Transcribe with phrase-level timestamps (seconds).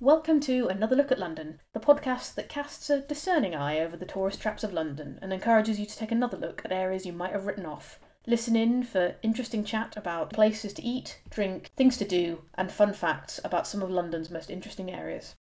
[0.00, 4.06] Welcome to Another Look at London, the podcast that casts a discerning eye over the
[4.06, 7.32] tourist traps of London and encourages you to take another look at areas you might
[7.32, 7.98] have written off.
[8.24, 12.92] Listen in for interesting chat about places to eat, drink, things to do, and fun
[12.92, 15.34] facts about some of London's most interesting areas.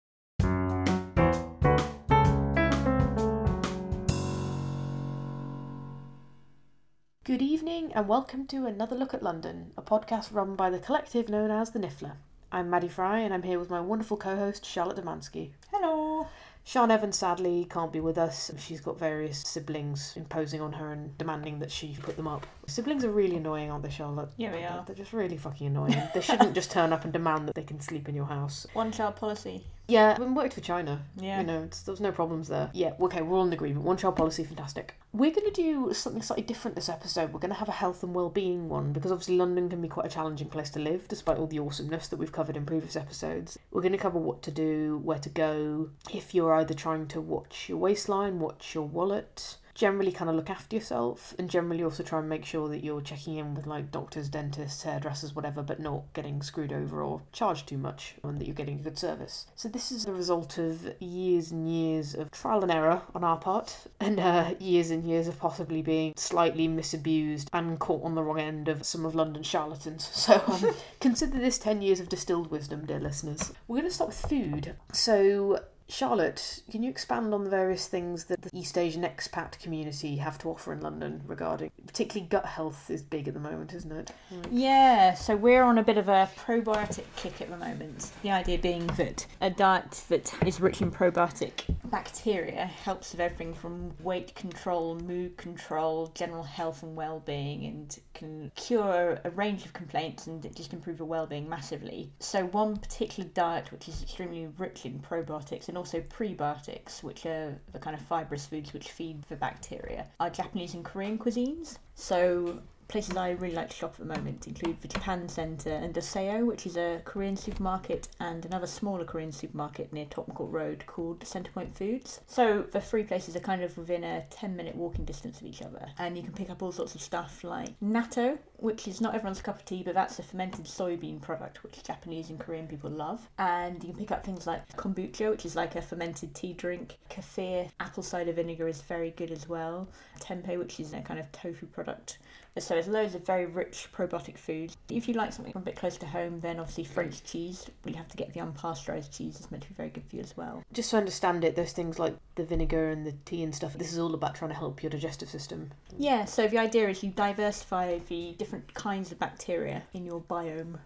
[7.24, 11.28] Good evening and welcome to Another Look at London, a podcast run by the collective
[11.28, 12.12] known as the Niffler.
[12.56, 15.50] I'm Maddie Fry and I'm here with my wonderful co host Charlotte Demansky.
[15.70, 16.26] Hello.
[16.64, 18.50] Sean Evans sadly can't be with us.
[18.56, 22.46] She's got various siblings imposing on her and demanding that she put them up.
[22.66, 24.30] Siblings are really annoying, aren't they, Charlotte?
[24.38, 24.82] Yeah, we are.
[24.86, 26.02] They're just really fucking annoying.
[26.14, 28.66] they shouldn't just turn up and demand that they can sleep in your house.
[28.72, 29.66] One child policy.
[29.88, 31.02] Yeah, we worked for China.
[31.16, 31.40] Yeah.
[31.40, 32.70] You know, there's no problems there.
[32.72, 33.84] Yeah, okay, we're all in agreement.
[33.84, 34.94] One child policy, fantastic.
[35.12, 37.32] We're going to do something slightly different this episode.
[37.32, 40.06] We're going to have a health and well-being one because obviously London can be quite
[40.06, 43.58] a challenging place to live, despite all the awesomeness that we've covered in previous episodes.
[43.70, 47.20] We're going to cover what to do, where to go, if you're either trying to
[47.20, 52.02] watch your waistline, watch your wallet, generally kind of look after yourself and generally also
[52.02, 55.78] try and make sure that you're checking in with like doctors, dentists, hairdressers, whatever, but
[55.78, 59.46] not getting screwed over or charged too much and that you're getting a good service.
[59.54, 63.36] So this is the result of years and years of trial and error on our
[63.36, 68.22] part and uh, years and years of possibly being slightly misabused and caught on the
[68.22, 70.10] wrong end of some of London's charlatans.
[70.26, 73.52] So um, consider this 10 years of distilled wisdom, dear listeners.
[73.68, 74.74] We're going to start with food.
[74.92, 80.16] So Charlotte, can you expand on the various things that the East Asian expat community
[80.16, 83.92] have to offer in London regarding, particularly gut health is big at the moment, isn't
[83.92, 84.10] it?
[84.50, 88.10] Yeah, so we're on a bit of a probiotic kick at the moment.
[88.22, 93.54] The idea being that a diet that is rich in probiotic bacteria helps with everything
[93.54, 99.72] from weight control, mood control, general health and well-being and can cure a range of
[99.72, 102.10] complaints and just improve your well-being massively.
[102.20, 107.58] So one particular diet which is extremely rich in probiotics and also prebiotics, which are
[107.72, 111.78] the kind of fibrous foods which feed the bacteria, are Japanese and Korean cuisines.
[111.94, 115.94] So places I really like to shop at the moment include the Japan Centre and
[115.94, 120.84] Oseyo, which is a Korean supermarket, and another smaller Korean supermarket near Tottenham Court Road
[120.86, 122.20] called Centrepoint Foods.
[122.26, 125.62] So the three places are kind of within a 10 minute walking distance of each
[125.62, 129.14] other, and you can pick up all sorts of stuff like natto, which is not
[129.14, 132.90] everyone's cup of tea, but that's a fermented soybean product which Japanese and Korean people
[132.90, 133.28] love.
[133.38, 136.98] And you can pick up things like kombucha, which is like a fermented tea drink.
[137.10, 139.88] Kefir, apple cider vinegar is very good as well.
[140.20, 142.18] Tempeh, which is a kind of tofu product.
[142.58, 144.76] So there's loads of very rich probiotic foods.
[144.88, 147.66] If you like something a bit close to home, then obviously French cheese.
[147.84, 149.36] We have to get the unpasteurized cheese.
[149.36, 150.64] It's meant to be very good for you as well.
[150.72, 153.92] Just to understand it, those things like the vinegar and the tea and stuff, this
[153.92, 155.70] is all about trying to help your digestive system.
[155.98, 160.78] Yeah, so the idea is you diversify the different kinds of bacteria in your biome.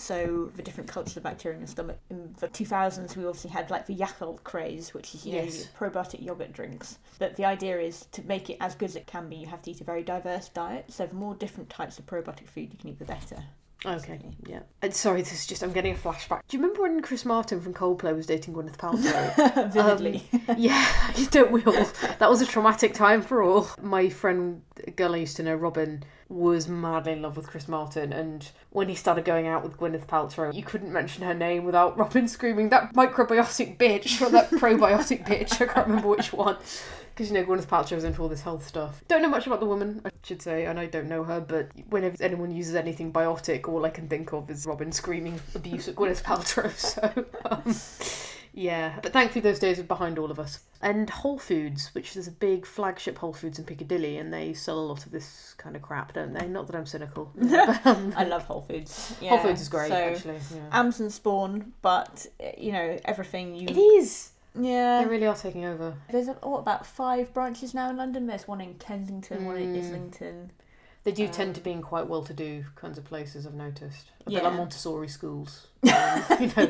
[0.00, 1.98] So the different cultures of bacteria in your stomach.
[2.08, 5.68] In the 2000s, we obviously had like the Yakult craze, which is you know Yes.
[5.80, 6.98] your probiotic yogurt drinks.
[7.18, 9.36] But the idea is to make it as good as it can be.
[9.36, 10.84] You have to eat a very diverse diet.
[10.88, 13.42] So the more different types of probiotic food you can eat, the better.
[13.86, 14.60] Okay, yeah.
[14.82, 16.40] And sorry, this is just, I'm getting a flashback.
[16.48, 19.72] Do you remember when Chris Martin from Coldplay was dating Gwyneth Paltrow?
[19.72, 20.24] Vividly.
[20.48, 21.86] Um, yeah, don't we all?
[22.18, 23.68] That was a traumatic time for all.
[23.80, 27.68] My friend, a girl I used to know, Robin, was madly in love with Chris
[27.68, 31.64] Martin, and when he started going out with Gwyneth Paltrow, you couldn't mention her name
[31.64, 36.58] without Robin screaming, that microbiotic bitch, or that probiotic bitch, I can't remember which one.
[37.18, 39.02] Because, you know, Gwyneth Paltrow's into all this health stuff.
[39.08, 41.68] Don't know much about the woman, I should say, and I don't know her, but
[41.88, 45.96] whenever anyone uses anything biotic, all I can think of is Robin screaming abuse at
[45.96, 47.24] Gwyneth Paltrow, so...
[47.44, 47.74] Um,
[48.54, 50.60] yeah, but thankfully those days are behind all of us.
[50.80, 54.78] And Whole Foods, which is a big flagship Whole Foods in Piccadilly, and they sell
[54.78, 56.46] a lot of this kind of crap, don't they?
[56.46, 57.32] Not that I'm cynical.
[57.36, 59.16] but, um, I love Whole Foods.
[59.20, 59.30] Yeah.
[59.30, 60.38] Whole Foods is great, So, actually.
[60.54, 60.60] Yeah.
[60.70, 63.68] Amazon Spawn, but uh, you know everything you.
[63.68, 64.30] it is.
[64.60, 65.02] Yeah.
[65.02, 65.94] They really are taking over.
[66.10, 68.26] There's what about five branches now in London?
[68.26, 69.78] There's one in Kensington, one in Mm.
[69.78, 70.52] Islington.
[71.04, 73.46] They do tend Um, to be in quite well-to-do kinds of places.
[73.46, 74.10] I've noticed.
[74.20, 74.48] A bit Yeah.
[74.48, 75.68] like Montessori schools.
[75.84, 75.90] Um,
[76.40, 76.68] you know,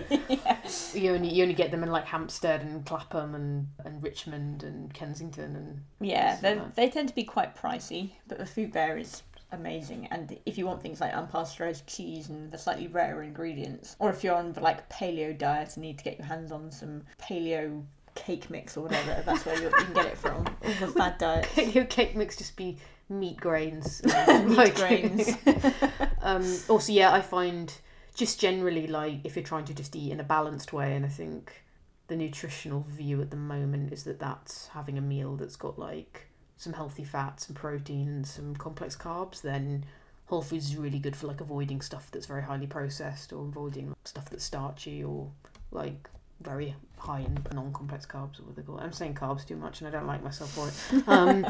[0.95, 4.93] you only you only get them in like Hampstead and Clapham and, and Richmond and
[4.95, 8.97] Kensington and Yeah, they like they tend to be quite pricey, but the food there
[8.99, 9.23] is
[9.53, 10.09] amazing.
[10.11, 14.23] And if you want things like unpasteurized cheese and the slightly rarer ingredients, or if
[14.23, 17.85] you're on the like paleo diet and need to get your hands on some paleo
[18.15, 20.47] cake mix or whatever, that's where you, can get it from.
[20.47, 21.75] All the fad diets.
[21.75, 22.79] your cake mix just be
[23.09, 24.03] meat grains.
[24.29, 25.31] Meat grains.
[26.23, 27.73] um, also, yeah, I find
[28.15, 31.09] just generally like if you're trying to just eat in a balanced way, and I
[31.09, 31.65] think
[32.09, 36.28] the nutritional view at the moment is that that's having a meal that's got like
[36.59, 39.85] some healthy fats and protein and some complex carbs, then
[40.27, 43.95] Whole Foods is really good for like avoiding stuff that's very highly processed or avoiding
[44.05, 45.31] stuff that's starchy or
[45.71, 46.11] like
[46.43, 48.83] very high in non-complex carbs, or what they call it.
[48.83, 51.05] I'm saying carbs too much, and I don't like myself for it.
[51.09, 51.47] Um,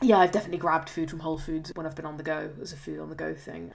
[0.00, 2.72] yeah, I've definitely grabbed food from Whole Foods when I've been on the go as
[2.72, 3.72] a food on the go thing.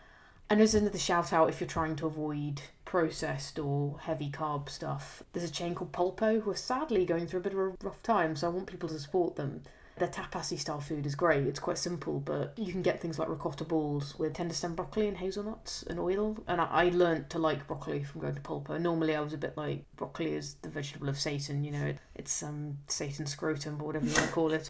[0.50, 5.24] And as another shout out if you're trying to avoid processed or heavy carb stuff.
[5.34, 8.04] There's a chain called Polpo who are sadly going through a bit of a rough
[8.04, 9.64] time, so I want people to support them.
[9.98, 11.46] Their tapasy style food is great.
[11.46, 15.08] It's quite simple, but you can get things like ricotta balls with tender stem broccoli
[15.08, 16.38] and hazelnuts and oil.
[16.48, 18.80] And I, I learnt to like broccoli from going to Polpo.
[18.82, 21.64] Normally, I was a bit like broccoli is the vegetable of Satan.
[21.64, 24.70] You know, it, it's um Satan's scrotum or whatever you want to call it.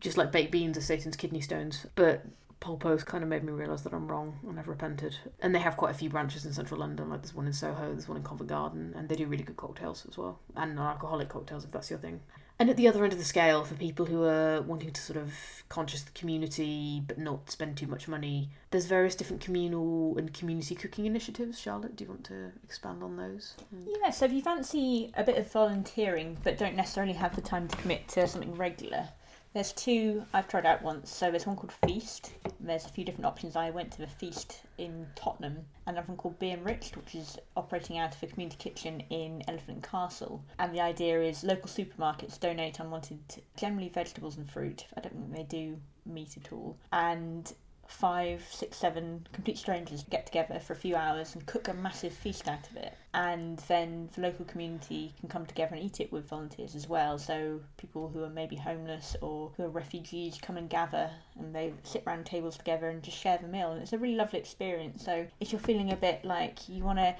[0.00, 2.24] Just like baked beans are Satan's kidney stones, but
[2.64, 5.16] Polpo's kind of made me realise that I'm wrong and I've repented.
[5.40, 7.92] And they have quite a few branches in central London, like there's one in Soho,
[7.92, 10.86] there's one in Covent Garden, and they do really good cocktails as well, and non
[10.86, 12.20] alcoholic cocktails if that's your thing.
[12.58, 15.16] And at the other end of the scale, for people who are wanting to sort
[15.16, 15.32] of
[15.68, 20.76] conscious the community but not spend too much money, there's various different communal and community
[20.76, 21.58] cooking initiatives.
[21.58, 23.54] Charlotte, do you want to expand on those?
[23.74, 23.88] Mm.
[24.00, 27.66] Yeah, so if you fancy a bit of volunteering but don't necessarily have the time
[27.66, 29.08] to commit to something regular,
[29.54, 31.10] there's two I've tried out once.
[31.10, 32.32] So there's one called Feast.
[32.58, 33.54] There's a few different options.
[33.54, 37.38] I went to the Feast in Tottenham, and another one called Be Enriched, which is
[37.56, 40.44] operating out of a community kitchen in Elephant Castle.
[40.58, 43.20] And the idea is local supermarkets donate unwanted,
[43.56, 44.86] generally vegetables and fruit.
[44.96, 46.76] I don't think they do meat at all.
[46.92, 47.52] And
[47.86, 52.12] five, six, seven complete strangers get together for a few hours and cook a massive
[52.12, 52.94] feast out of it.
[53.12, 57.18] And then the local community can come together and eat it with volunteers as well.
[57.18, 61.72] So people who are maybe homeless or who are refugees come and gather and they
[61.82, 63.72] sit around tables together and just share the meal.
[63.72, 65.04] And it's a really lovely experience.
[65.04, 67.14] So if you're feeling a bit like you want to,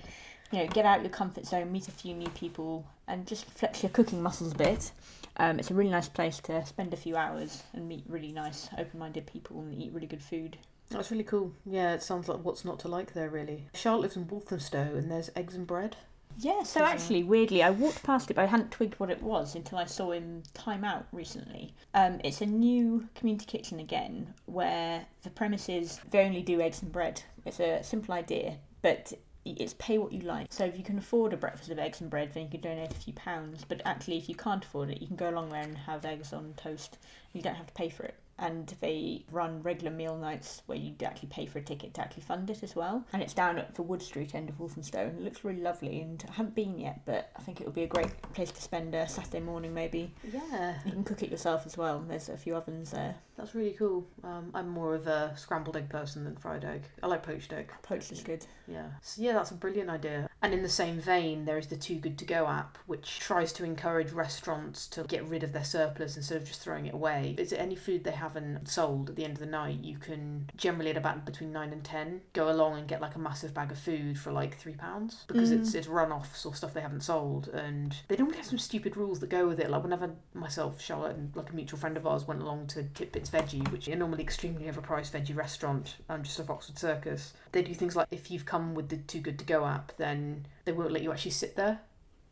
[0.51, 3.83] you know, get out your comfort zone, meet a few new people, and just flex
[3.83, 4.93] your cooking muscles a bit.
[5.37, 8.69] Um, it's a really nice place to spend a few hours and meet really nice,
[8.79, 10.59] open-minded people and eat really good food.
[10.91, 11.53] That's really cool.
[11.67, 13.67] Yeah, it sounds like what's not to like there, really.
[13.75, 15.97] Charlotte lives in Walthamstow, and there's eggs and bread.
[16.39, 19.23] Yeah, so uh, actually, weirdly, I walked past it, but I hadn't twigged what it
[19.23, 21.75] was until I saw him time out recently.
[21.95, 26.83] Um, it's a new community kitchen again, where the premise is they only do eggs
[26.83, 27.23] and bread.
[27.45, 29.13] It's a simple idea, but
[29.45, 30.53] it's pay what you like.
[30.53, 32.91] So if you can afford a breakfast of eggs and bread, then you can donate
[32.91, 33.65] a few pounds.
[33.67, 36.33] But actually, if you can't afford it, you can go along there and have eggs
[36.33, 36.99] on toast.
[37.33, 38.15] You don't have to pay for it.
[38.39, 42.23] And they run regular meal nights where you actually pay for a ticket to actually
[42.25, 43.05] fund it as well.
[43.13, 46.01] And it's down at the Wood Street end of Walthamstow, it looks really lovely.
[46.01, 48.61] And I haven't been yet, but I think it would be a great place to
[48.63, 50.13] spend a Saturday morning maybe.
[50.33, 52.05] Yeah, You can cook it yourself as well.
[52.07, 53.15] There's a few ovens there.
[53.37, 54.07] that's really cool.
[54.23, 56.83] Um, I'm more of a scrambled egg person than fried egg.
[57.03, 57.73] I like poached egg.
[57.83, 58.45] Poached is good.
[58.67, 58.87] Yeah.
[59.03, 60.29] So yeah, that's a brilliant idea.
[60.43, 63.53] And in the same vein, there is the Too Good To Go app, which tries
[63.55, 67.35] to encourage restaurants to get rid of their surplus instead of just throwing it away.
[67.39, 69.81] Is it any food they haven't sold at the end of the night?
[69.83, 73.19] You can generally at about between nine and ten go along and get like a
[73.19, 75.61] massive bag of food for like three pounds because Mm.
[75.61, 79.21] it's it's run-offs or stuff they haven't sold, and they normally have some stupid rules
[79.21, 79.71] that go with it.
[79.71, 83.31] Like whenever myself, Charlotte, and like a mutual friend of ours went along to Tibits
[83.31, 87.33] Veggie, which is a normally extremely overpriced veggie restaurant, um, just off Oxford Circus.
[87.53, 90.47] They do things like if you've come with the Too Good To Go app, then
[90.65, 91.81] they won't let you actually sit there.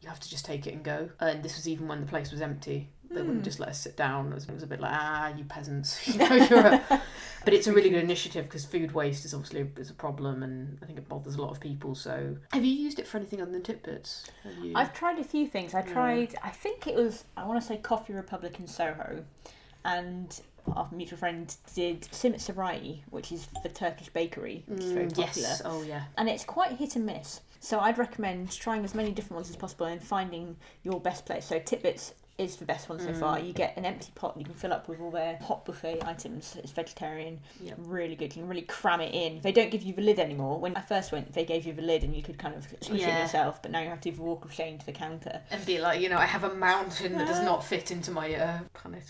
[0.00, 1.10] You have to just take it and go.
[1.20, 2.88] And this was even when the place was empty.
[3.14, 3.44] They wouldn't Hmm.
[3.44, 4.32] just let us sit down.
[4.32, 6.06] It was, it was a bit like, ah, you peasants.
[6.12, 7.02] You know, you're a...
[7.44, 10.78] But it's a really good initiative because food waste is obviously is a problem, and
[10.82, 11.94] I think it bothers a lot of people.
[11.94, 14.24] So, have you used it for anything other than Tibits?
[14.74, 15.74] I've tried a few things.
[15.74, 15.92] I Yeah.
[15.92, 19.24] tried, I think it was, I want to say Coffee Republic in Soho,
[19.84, 20.40] and
[20.76, 25.16] our mutual friend did Simit Sarayı, which is the Turkish bakery, which is very Mm,
[25.16, 25.48] popular.
[25.48, 25.62] yes.
[25.64, 26.04] Oh yeah.
[26.16, 27.40] And it's quite hit and miss.
[27.58, 31.46] So I'd recommend trying as many different ones as possible and finding your best place.
[31.46, 33.20] So Tibits is the best one so Mm.
[33.20, 33.38] far.
[33.38, 36.02] You get an empty pot and you can fill up with all their hot buffet
[36.04, 36.56] items.
[36.56, 37.74] It's vegetarian, Yep.
[37.78, 38.34] really good.
[38.34, 39.40] You can really cram it in.
[39.42, 40.58] They don't give you the lid anymore.
[40.58, 42.90] When I first went, they gave you the lid and you could kind of squish
[42.90, 43.22] it Yeah.
[43.22, 43.60] yourself.
[43.62, 45.40] But now you have to do the walk of shame to the counter.
[45.50, 48.34] And be like, you know, I have a mountain that does not fit into my
[48.34, 48.60] uh,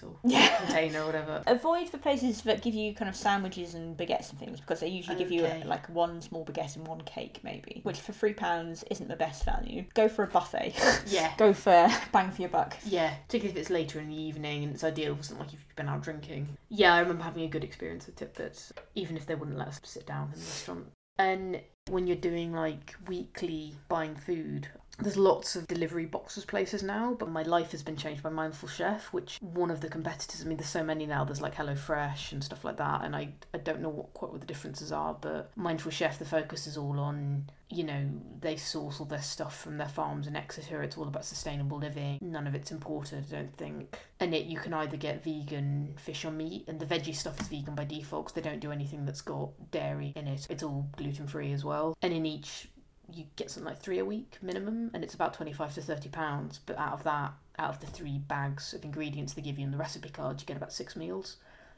[0.03, 0.57] or Yeah.
[0.59, 1.43] container or whatever.
[1.47, 4.89] Avoid the places that give you kind of sandwiches and baguettes and things because they
[4.89, 5.63] usually give you Okay.
[5.63, 9.17] uh like one small baguette and one cake maybe, which for three pounds isn't the
[9.17, 9.85] best value.
[9.95, 10.75] Go for a buffet.
[11.07, 11.33] Yeah.
[11.39, 12.77] Go for bang for your buck.
[12.85, 15.65] Yeah, particularly if it's later in the evening and it's ideal for something like if
[15.67, 16.57] you've been out drinking.
[16.69, 19.81] Yeah, I remember having a good experience with Tibits, even if they wouldn't let us
[19.85, 20.87] sit down in the restaurant.
[21.19, 27.17] And when you're doing like weekly buying food, there's lots of delivery boxes places now,
[27.19, 30.45] but my life has been changed by Mindful Chef, which one of the competitors, I
[30.45, 33.59] mean, there's so many now, there's like HelloFresh and stuff like that, and I, I
[33.59, 37.01] don't know what quite what the differences are, but Mindful Chef, the focus is all
[37.01, 38.07] on you know,
[38.41, 40.83] they source all their stuff from their farms in Exeter.
[40.83, 42.19] It's all about sustainable living.
[42.21, 43.99] None of it's imported, I don't think.
[44.21, 47.49] And it you can either get vegan fish or meat, and the veggie stuff is
[47.49, 50.47] vegan by default 'cause they don't do anything that's got dairy in it.
[50.51, 51.97] It's all gluten free as well.
[52.03, 52.69] And in each
[53.11, 56.09] you get something like three a week minimum, and it's about twenty five to thirty
[56.09, 56.59] pounds.
[56.65, 59.71] But out of that, out of the three bags of ingredients they give you in
[59.71, 61.37] the recipe card, you get about six meals,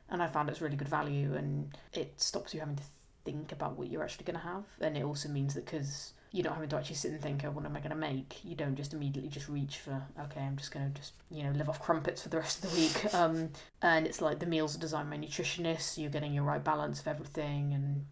[0.08, 2.84] and I found it's really good value, and it stops you having to
[3.24, 6.44] think about what you're actually going to have, and it also means that because you're
[6.44, 8.44] not having to actually sit and think, oh, what am I going to make?
[8.44, 11.52] You don't just immediately just reach for, okay, I'm just going to just, you know,
[11.52, 13.04] live off crumpets for the rest of the week.
[13.14, 13.50] Um,
[13.80, 17.06] and it's like the meals are designed by nutritionists, you're getting your right balance of
[17.06, 18.06] everything, and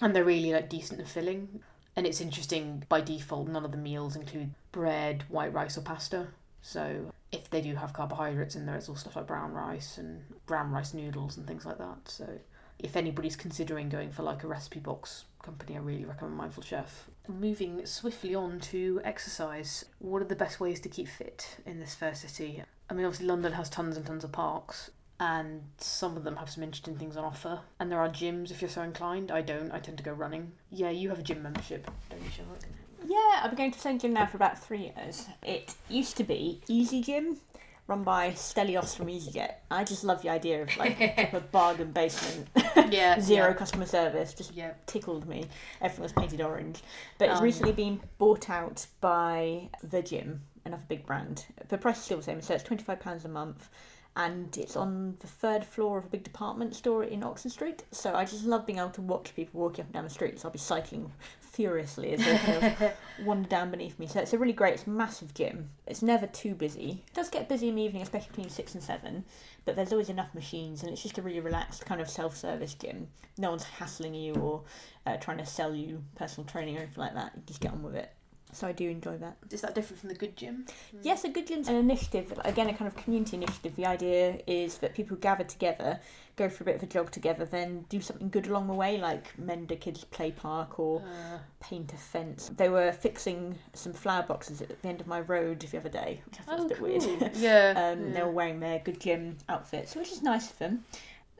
[0.00, 1.60] and they're really like decent and filling.
[1.96, 6.28] And it's interesting, by default, none of the meals include bread, white rice, or pasta.
[6.62, 10.22] So if they do have carbohydrates in there, it's all stuff like brown rice and
[10.46, 11.98] brown rice noodles and things like that.
[12.06, 12.28] So
[12.78, 17.06] if anybody's considering going for like a recipe box company, I really recommend Mindful Chef.
[17.28, 21.94] Moving swiftly on to exercise, what are the best ways to keep fit in this
[21.94, 22.62] fair city?
[22.90, 26.50] I mean, obviously, London has tons and tons of parks, and some of them have
[26.50, 27.60] some interesting things on offer.
[27.80, 29.30] And there are gyms if you're so inclined.
[29.30, 30.52] I don't, I tend to go running.
[30.70, 32.64] Yeah, you have a gym membership, don't you, Charlotte?
[33.06, 35.26] Yeah, I've been going to the same gym now for about three years.
[35.42, 37.38] It used to be Easy Gym,
[37.86, 39.52] run by Stelios from EasyJet.
[39.70, 40.98] I just love the idea of like
[41.34, 42.48] a bargain basement,
[42.90, 43.54] Yeah, zero yeah.
[43.54, 44.32] customer service.
[44.34, 44.72] Just Yeah.
[44.86, 45.44] tickled me.
[45.80, 46.82] Everything was painted orange,
[47.18, 51.44] but it's Um, recently been bought out by the gym, another big brand.
[51.68, 53.68] The price is still the same, so it's twenty five pounds a month.
[54.16, 57.82] And it's on the third floor of a big department store in Oxford Street.
[57.90, 60.44] So I just love being able to watch people walking up and down the streets.
[60.44, 61.10] I'll be cycling
[61.54, 62.92] furiously as they kind of
[63.26, 64.06] wander down beneath me.
[64.06, 65.70] So it's a really great, it's a massive gym.
[65.86, 67.04] It's never too busy.
[67.06, 69.24] It does get busy in the evening, especially between six and seven,
[69.64, 72.74] but there's always enough machines and it's just a really relaxed kind of self service
[72.74, 73.08] gym.
[73.38, 74.62] No one's hassling you or
[75.06, 77.32] uh, trying to sell you personal training or anything like that.
[77.36, 78.10] You just get on with it.
[78.54, 79.36] So I do enjoy that.
[79.50, 80.64] Is that different from the good gym?
[81.02, 83.74] Yes, a good gym's an initiative, again, a kind of community initiative.
[83.76, 85.98] The idea is that people gather together,
[86.36, 88.96] go for a bit of a jog together, then do something good along the way,
[88.98, 92.50] like mend a kid's play park or Uh, paint a fence.
[92.56, 96.22] They were fixing some flower boxes at the end of my road the other day,
[96.26, 97.18] which I thought was oh, a bit cool.
[97.18, 97.36] weird.
[97.36, 97.92] yeah.
[97.96, 100.84] um, They were wearing their good gym outfits, which is nice of them.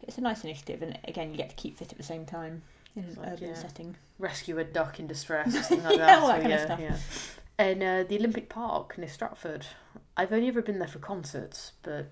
[0.02, 2.62] It's a nice initiative, and again, you get to keep fit at the same time
[2.96, 3.54] in an Like, urban yeah.
[3.54, 3.96] setting.
[4.18, 6.18] rescue a duck in distress, something like Yeah, that.
[6.22, 6.80] all that so, kind of stuff.
[6.80, 6.96] yeah.
[7.58, 9.66] And uh, the Olympic Park near Stratford.
[10.16, 12.06] I've only ever been there for concerts, but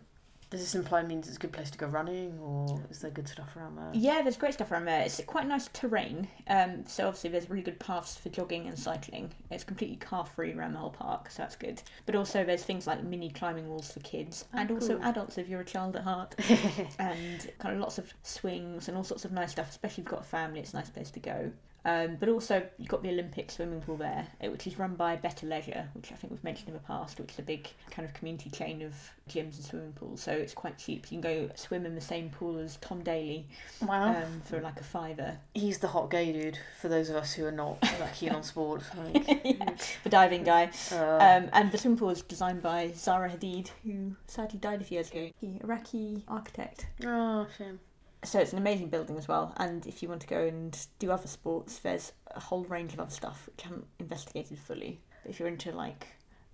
[0.52, 3.26] does this imply means it's a good place to go running, or is there good
[3.26, 3.88] stuff around there?
[3.94, 5.00] Yeah, there's great stuff around there.
[5.00, 6.28] It's quite nice terrain.
[6.46, 9.32] Um, so obviously there's really good paths for jogging and cycling.
[9.50, 11.82] It's completely car free around the whole park, so that's good.
[12.04, 15.48] But also there's things like mini climbing walls for kids Oh, and also adults if
[15.48, 16.34] you're a child at heart.
[16.98, 19.70] and kind of lots of swings and all sorts of nice stuff.
[19.70, 21.50] Especially if you've got a family, it's a nice place to go.
[21.84, 25.16] Um, but also you've got the Olympic swimming pool there, eh, which is run by
[25.16, 28.06] Better Leisure, which I think we've mentioned in the past, which is a big kind
[28.08, 28.94] of community chain of
[29.28, 30.20] gyms and swimming pools.
[30.22, 31.06] So it's quite cheap.
[31.10, 33.46] You can go swim in the same pool as Tom Daley
[33.80, 34.10] Wow.
[34.22, 35.38] um, for like a fiver.
[35.54, 38.44] He's the hot gay dude for those of us who are not that keen on
[38.44, 38.82] sport.
[38.96, 39.74] Like, Yeah,
[40.04, 40.70] the diving guy.
[40.92, 44.84] uh, Um, and the swimming pool was designed by Zaha Hadid, who sadly died a
[44.84, 45.30] few years ago.
[45.40, 46.86] The Iraqi architect.
[47.04, 47.80] oh, shame.
[48.24, 49.52] So it's an amazing building as well.
[49.56, 53.00] And if you want to go and do other sports, there's a whole range of
[53.00, 55.00] other stuff which I haven't investigated fully.
[55.22, 56.06] But if you're into like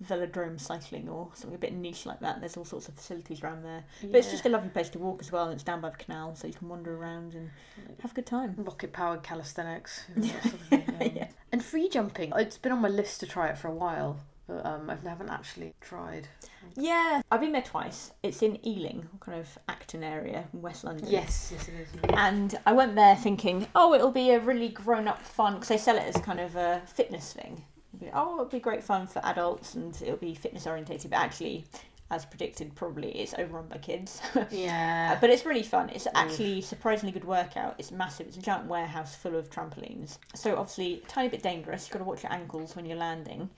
[0.04, 3.64] velodrome cycling or something a bit niche like that, there's all sorts of facilities around
[3.64, 3.84] there.
[4.00, 5.96] But it's just a lovely place to walk as well, and it's down by the
[5.96, 7.50] canal, so you can wander around and
[8.00, 8.54] have a good time.
[8.58, 10.04] rocket powered calisthenics.
[10.14, 11.28] and sort of Yeah.
[11.52, 12.32] And free jumping.
[12.36, 15.28] It's been on my list to try it for a while, but um, I haven't
[15.28, 16.26] actually tried.
[16.74, 18.12] Yeah, I've been there twice.
[18.22, 21.06] It's in Ealing, kind of Acton area, in West London.
[21.08, 21.88] Yes, yes, it is.
[22.14, 25.78] And I went there thinking, oh, it'll be a really grown up fun, because they
[25.78, 27.62] sell it as kind of a fitness thing.
[27.94, 31.18] It'll be, oh, it'll be great fun for adults and it'll be fitness orientated, but
[31.18, 31.64] actually,
[32.10, 34.20] as predicted, probably it's overrun by kids.
[34.50, 35.14] Yeah.
[35.14, 35.90] Uh, but it's really fun.
[35.90, 37.74] It's actually surprisingly good workout.
[37.78, 38.28] It's massive.
[38.28, 40.18] It's a giant warehouse full of trampolines.
[40.34, 41.86] So obviously, a tiny bit dangerous.
[41.86, 43.50] You've got to watch your ankles when you're landing.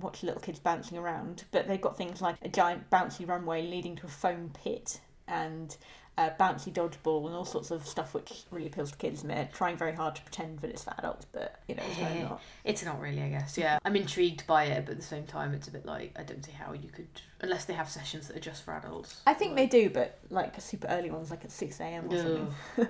[0.00, 1.44] Watch little kids bouncing around.
[1.50, 5.76] But they've got things like a giant bouncy runway leading to a foam pit and
[6.18, 9.22] a bouncy dodgeball and all sorts of stuff which really appeals to kids.
[9.22, 11.98] And they're trying very hard to pretend that it's for adults, but you know, it's
[11.98, 12.42] really not.
[12.64, 13.56] It's not really, I guess.
[13.56, 16.24] Yeah, I'm intrigued by it, but at the same time, it's a bit like I
[16.24, 17.08] don't see how you could,
[17.40, 19.20] unless they have sessions that are just for adults.
[19.26, 22.06] I think they do, but like super early ones, like at six a.m.
[22.06, 22.54] or No, something.
[22.78, 22.86] no.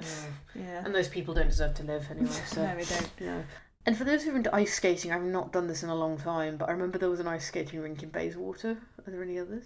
[0.64, 0.82] Yeah.
[0.85, 2.30] And those people don't deserve to live anyway.
[2.47, 3.11] So No, we don't.
[3.20, 3.42] yeah.
[3.87, 6.18] And for those who are into ice skating, I've not done this in a long
[6.18, 8.76] time, but I remember there was an ice skating rink in Bayswater.
[9.06, 9.64] Are there any others?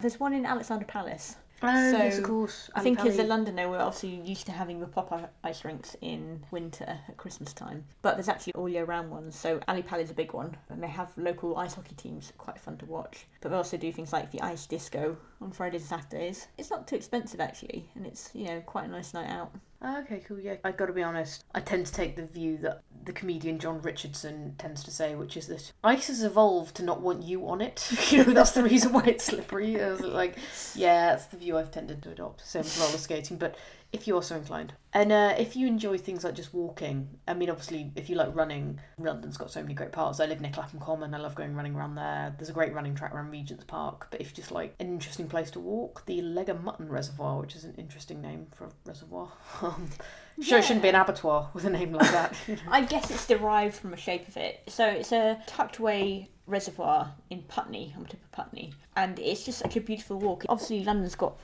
[0.00, 1.36] There's one in Alexandra Palace.
[1.66, 2.70] Oh, So, yes, of course.
[2.74, 6.44] I think as a Londoner, we're obviously used to having the pop-up ice rinks in
[6.50, 7.84] winter at Christmas time.
[8.02, 9.34] But there's actually all year round ones.
[9.34, 12.58] So Ally Pally is a big one, and they have local ice hockey teams, quite
[12.58, 13.26] fun to watch.
[13.40, 16.48] But they also do things like the ice disco on Fridays and Saturdays.
[16.58, 19.52] It's not too expensive actually, and it's you know quite a nice night out.
[19.82, 20.40] Oh, okay, cool.
[20.40, 21.44] Yeah, I've got to be honest.
[21.54, 25.36] I tend to take the view that the comedian Jon Richardson tends to say, which
[25.36, 27.90] is that ice has evolved to not want you on it.
[28.10, 29.76] you know, that's the reason why it's slippery.
[29.76, 30.36] Like,
[30.74, 32.46] yeah, that's the view I've tended to adopt.
[32.46, 33.56] Same with roller skating, but
[33.94, 34.74] if you're so inclined.
[34.92, 38.34] And uh, if you enjoy things like just walking, I mean, obviously, if you like
[38.34, 40.18] running, London's got so many great parts.
[40.18, 41.14] I live near Clapham Common.
[41.14, 42.34] I love going running around there.
[42.36, 44.08] There's a great running track around Regent's Park.
[44.10, 47.40] But if you just like an interesting place to walk, the Leg of Mutton Reservoir,
[47.40, 49.32] which is an interesting name for a reservoir.
[49.62, 49.88] Um,
[50.42, 52.34] sure, it shouldn't be an abattoir with a name like that.
[52.68, 54.62] I guess it's derived from the shape of it.
[54.68, 59.58] So it's a tucked away reservoir in Putney, on tip of Putney, and it's just
[59.58, 60.44] such a beautiful walk.
[60.48, 61.38] Obviously, London's got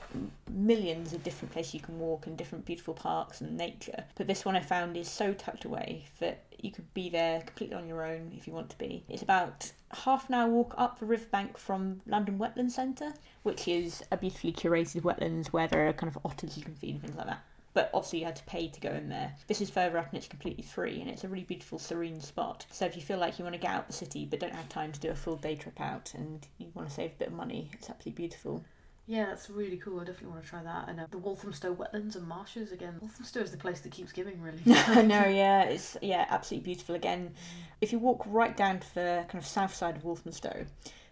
[0.49, 4.45] millions of different places you can walk and different beautiful parks and nature, but this
[4.45, 8.05] one I found is so tucked away that you could be there completely on your
[8.05, 9.03] own if you want to be.
[9.09, 14.03] It's about half an hour walk up the riverbank from London Wetland Centre, which is
[14.11, 17.17] a beautifully curated wetlands where there are kind of otters you can feed and things
[17.17, 17.43] like that
[17.73, 19.33] but obviously you had to pay to go in there.
[19.47, 22.65] This is further up and it's completely free and it's a really beautiful, serene spot.
[22.71, 24.55] So if you feel like you want to get out of the city but don't
[24.55, 27.19] have time to do a full day trip out and you want to save a
[27.19, 28.63] bit of money, it's absolutely beautiful.
[29.07, 29.99] Yeah, that's really cool.
[29.99, 30.87] I definitely want to try that.
[30.87, 32.95] And uh, the Walthamstow wetlands and marshes again.
[33.01, 34.61] Walthamstow is the place that keeps giving, really.
[34.65, 36.95] no, yeah, it's yeah, absolutely beautiful.
[36.95, 37.33] Again,
[37.81, 40.65] if you walk right down to the kind of south side of Walthamstow,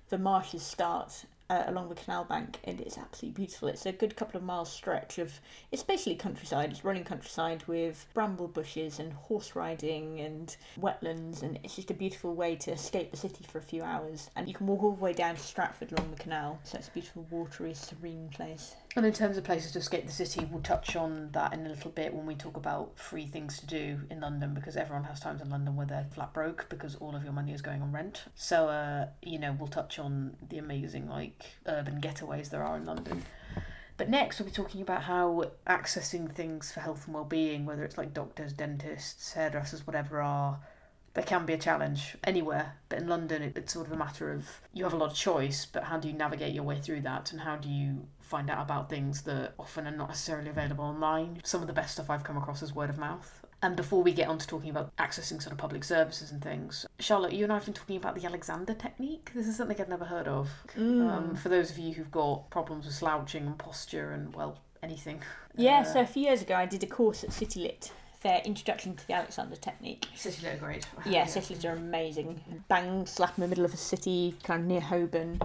[0.09, 3.67] the marshes start uh, along the canal bank, and it's absolutely beautiful.
[3.67, 5.39] It's a good couple of miles stretch of
[5.71, 6.71] it's basically countryside.
[6.71, 11.95] It's running countryside with bramble bushes and horse riding and wetlands, and it's just a
[11.95, 14.29] beautiful way to escape the city for a few hours.
[14.35, 16.87] And you can walk all the way down to Stratford along the canal, so it's
[16.87, 18.75] a beautiful, watery, serene place.
[18.95, 21.69] And in terms of places to escape the city, we'll touch on that in a
[21.69, 25.19] little bit when we talk about free things to do in London because everyone has
[25.19, 27.91] times in London where they're flat broke because all of your money is going on
[27.91, 28.23] rent.
[28.33, 32.85] So, uh, you know, we'll touch on the amazing, like, urban getaways there are in
[32.85, 33.23] London.
[33.95, 37.97] But next, we'll be talking about how accessing things for health and well-being, whether it's
[37.97, 40.59] like doctors, dentists, hairdressers, whatever, are
[41.13, 42.75] there can be a challenge anywhere.
[42.87, 45.65] But in London, it's sort of a matter of you have a lot of choice,
[45.65, 48.61] but how do you navigate your way through that, and how do you find out
[48.61, 51.41] about things that often are not necessarily available online?
[51.43, 53.45] Some of the best stuff I've come across is word of mouth.
[53.61, 56.85] And before we get on to talking about accessing sort of public services and things,
[56.99, 59.31] Charlotte, you and I have been talking about the Alexander technique.
[59.35, 60.49] This is something I've never heard of.
[60.77, 61.09] Mm.
[61.11, 65.21] Um, for those of you who've got problems with slouching and posture and, well, anything.
[65.57, 68.41] Yeah, Uh, so a few years ago I did a course at City Lit, their
[68.43, 70.07] introduction to the Alexander technique.
[70.15, 70.87] City Lit are great.
[71.05, 72.41] Yeah, cities are amazing.
[72.67, 75.39] Bang, slap in the middle of a city, kind of near Holborn.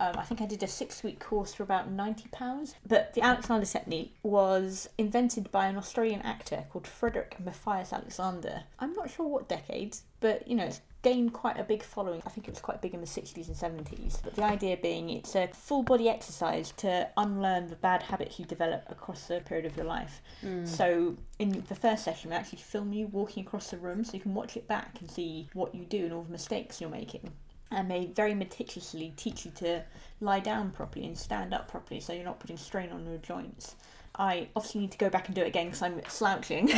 [0.00, 2.74] Um, I think I did a six week course for about £90.
[2.86, 8.64] But the Alexander technique was invented by an Australian actor called Frederick Matthias Alexander.
[8.78, 12.20] I'm not sure what decade, but you know, it's gained quite a big following.
[12.26, 14.20] I think it was quite big in the 60s and 70s.
[14.22, 18.44] But the idea being it's a full body exercise to unlearn the bad habits you
[18.44, 20.20] develop across the period of your life.
[20.44, 20.66] Mm.
[20.66, 24.20] So in the first session, we actually film you walking across the room so you
[24.20, 27.30] can watch it back and see what you do and all the mistakes you're making.
[27.70, 29.84] And they very meticulously teach you to
[30.20, 33.76] lie down properly and stand up properly so you're not putting strain on your joints.
[34.18, 36.66] I obviously need to go back and do it again because I'm slouching,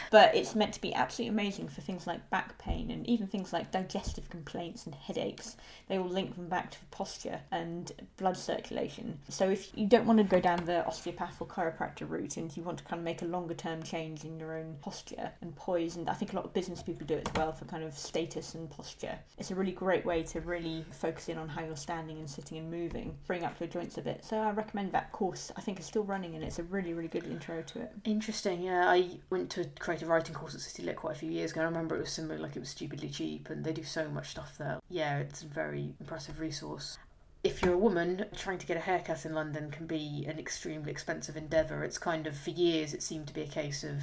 [0.10, 3.52] but it's meant to be absolutely amazing for things like back pain and even things
[3.52, 5.56] like digestive complaints and headaches.
[5.88, 9.18] They all link them back to posture and blood circulation.
[9.28, 12.62] So if you don't want to go down the osteopath or chiropractor route and you
[12.62, 15.96] want to kind of make a longer term change in your own posture and poise,
[15.96, 17.96] and I think a lot of business people do it as well for kind of
[17.96, 19.18] status and posture.
[19.36, 22.56] It's a really great way to really focus in on how you're standing and sitting
[22.56, 24.24] and moving, bring up your joints a bit.
[24.24, 25.52] So I recommend that course.
[25.56, 27.92] I think it's still running and it's a really, really good intro to it.
[28.04, 28.88] Interesting, yeah.
[28.88, 31.62] I went to a creative writing course at City Lit quite a few years ago.
[31.62, 34.28] I remember it was similar, like it was stupidly cheap, and they do so much
[34.30, 34.80] stuff there.
[34.88, 36.98] Yeah, it's a very impressive resource.
[37.44, 40.92] If you're a woman, trying to get a haircut in London can be an extremely
[40.92, 41.82] expensive endeavour.
[41.82, 44.02] It's kind of, for years, it seemed to be a case of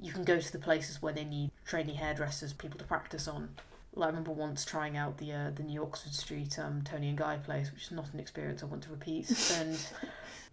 [0.00, 3.48] you can go to the places where they need trainee hairdressers, people to practice on.
[3.94, 7.18] Like, I remember once trying out the uh, the New Oxford Street um, Toni and
[7.18, 9.30] Guy place, which is not an experience I want to repeat.
[9.54, 9.78] and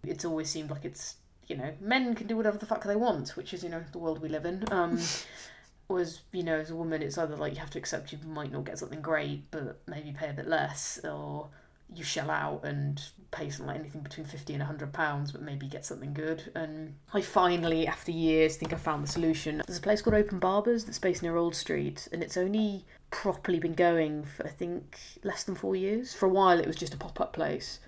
[0.02, 3.36] it's always seemed like it's you know men can do whatever the fuck they want,
[3.36, 4.64] which is you know the world we live in.
[4.70, 4.98] Um,
[5.88, 8.52] was you know as a woman, it's either like you have to accept you might
[8.52, 11.48] not get something great, but maybe pay a bit less, or
[11.94, 15.66] you shell out and pay something like anything between 50 and 100 pounds but maybe
[15.66, 16.50] get something good.
[16.54, 19.62] And i finally after years think i found the solution.
[19.66, 23.60] There's a place called open barbers that's based near old street and it's only properly
[23.60, 26.14] been going for i think less than four years.
[26.14, 27.80] For a while it was just a pop-up place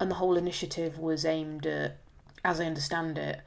[0.00, 1.98] and the whole initiative was aimed at
[2.44, 3.40] as i understand it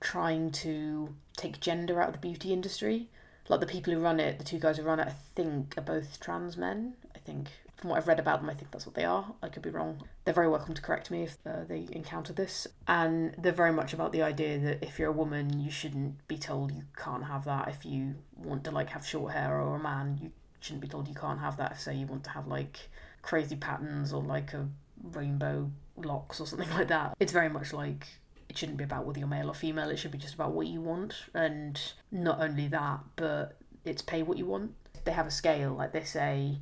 [0.00, 3.08] trying to take gender out of the beauty industry
[3.48, 5.82] like the people who run it the two guys who run it i think are
[5.82, 7.48] both trans men i think
[7.82, 9.34] From what I've read about them, I think that's what they are.
[9.42, 10.02] I could be wrong.
[10.24, 12.68] They're very welcome to correct me if uh, they encounter this.
[12.86, 16.38] And they're very much about the idea that if you're a woman, you shouldn't be
[16.38, 17.66] told you can't have that.
[17.66, 21.08] If you want to like have short hair or a man, you shouldn't be told
[21.08, 21.72] you can't have that.
[21.72, 22.88] If say you want to have like
[23.20, 24.68] crazy patterns or like a
[25.02, 27.16] rainbow locks or something like that.
[27.18, 28.06] It's very much like
[28.52, 29.88] it shouldn't be about whether you're male or female.
[29.88, 31.14] It should be just about what you want.
[31.32, 34.72] And not only that, but it's pay what you want.
[35.04, 36.58] They have a scale, like they say,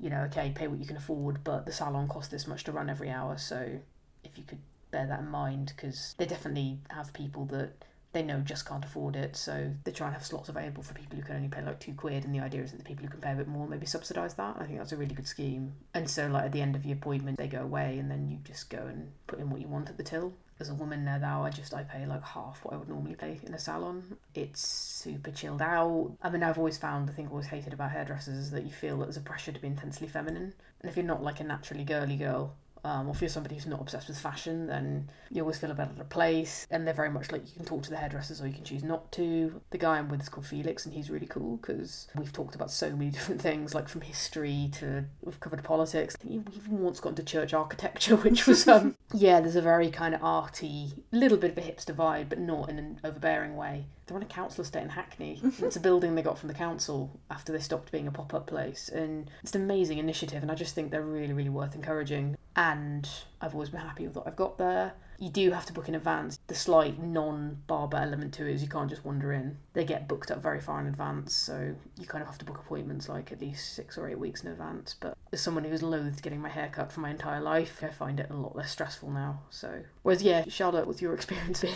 [0.00, 2.72] you know, okay, pay what you can afford, but the salon costs this much to
[2.72, 3.36] run every hour.
[3.36, 3.80] So
[4.24, 8.40] if you could bear that in mind, because they definitely have people that they know
[8.40, 11.36] just can't afford it, so they try and have slots available for people who can
[11.36, 12.24] only pay like two quid.
[12.24, 14.32] And the idea is that the people who can pay a bit more maybe subsidise
[14.34, 14.56] that.
[14.58, 15.74] I think that's a really good scheme.
[15.92, 18.38] And so, like at the end of the appointment, they go away, and then you
[18.42, 20.32] just go and put in what you want at the till.
[20.58, 23.14] As a woman now, though, I just I pay like half what I would normally
[23.14, 24.16] pay in a salon.
[24.34, 26.12] It's super chilled out.
[26.22, 28.70] I mean, I've always found the thing I've always hated about hairdressers is that you
[28.70, 31.44] feel that there's a pressure to be intensely feminine, and if you're not like a
[31.44, 32.54] naturally girly girl,
[32.86, 35.74] um, or if you're somebody who's not obsessed with fashion, then you always feel a
[35.74, 36.68] bit out of place.
[36.70, 38.84] And they're very much like you can talk to the hairdressers or you can choose
[38.84, 39.60] not to.
[39.70, 42.70] The guy I'm with is called Felix, and he's really cool because we've talked about
[42.70, 46.16] so many different things, like from history to we've covered politics.
[46.22, 50.14] We've even once got into church architecture, which was um yeah, there's a very kind
[50.14, 53.86] of arty, little bit of a hipster vibe, but not in an overbearing way.
[54.06, 55.40] They're on a council estate in Hackney.
[55.42, 58.46] it's a building they got from the council after they stopped being a pop up
[58.46, 58.88] place.
[58.88, 62.36] And it's an amazing initiative, and I just think they're really, really worth encouraging.
[62.56, 63.08] And
[63.40, 64.94] I've always been happy with what I've got there.
[65.18, 66.38] You do have to book in advance.
[66.46, 69.58] The slight non barber element to it is you can't just wander in.
[69.72, 72.58] They get booked up very far in advance, so you kind of have to book
[72.58, 74.94] appointments like at least six or eight weeks in advance.
[74.98, 78.20] But as someone who's loathed getting my hair cut for my entire life, I find
[78.20, 79.40] it a lot less stressful now.
[79.50, 81.72] So, whereas, yeah, Charlotte, what's your experience been?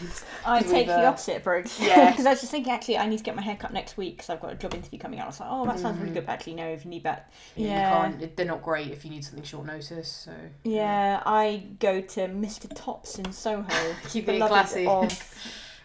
[0.46, 1.78] I 'Cause take the uh, opposite approach.
[1.80, 2.10] Yeah.
[2.10, 4.16] Because I was just thinking, actually, I need to get my hair cut next week
[4.16, 5.24] because I've got a job interview coming out.
[5.24, 6.14] I was like, oh, that sounds really Mm.
[6.14, 6.26] good.
[6.26, 7.30] But actually, no, if you need that.
[7.56, 7.88] You Yeah.
[7.88, 10.08] can't, they're not great if you need something short notice.
[10.10, 10.32] So
[10.64, 12.68] Yeah, I go to Mr.
[12.74, 13.94] Tops in Soho.
[14.08, 14.86] Keeping it classy.
[14.86, 15.10] Of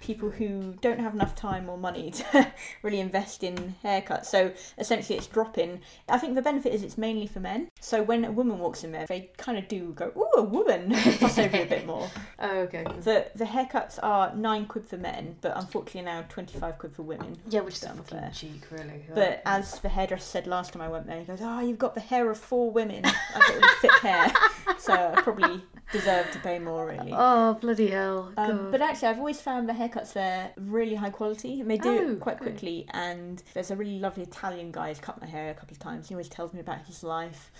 [0.05, 2.51] people who don't have enough time or money to
[2.83, 4.25] really invest in haircuts.
[4.25, 5.81] So essentially, it's dropping.
[6.07, 7.69] I think the benefit is it's mainly for men.
[7.81, 10.93] So when a woman walks in there, they kind of do go, "Ooh, a woman!"
[11.19, 12.09] fuss over a bit more.
[12.39, 12.85] Oh, okay.
[13.01, 17.03] The the haircuts are nine quid for men, but unfortunately now twenty five quid for
[17.03, 17.35] women.
[17.49, 18.31] Yeah, which is fucking there.
[18.33, 19.05] cheek, really.
[19.13, 21.95] But as the hairdresser said last time I went there, he goes, "Oh, you've got
[21.95, 23.03] the hair of four women.
[23.05, 24.31] I've got thick hair,
[24.77, 28.31] so I probably deserve to pay more, really." oh bloody hell!
[28.37, 31.89] Um, but actually, I've always found the haircuts there really high quality, and they do
[31.89, 32.85] Oh, it quite quickly.
[32.91, 36.07] And there's a really lovely Italian guy who's cut my hair a couple of times.
[36.09, 37.51] He always tells me about his life,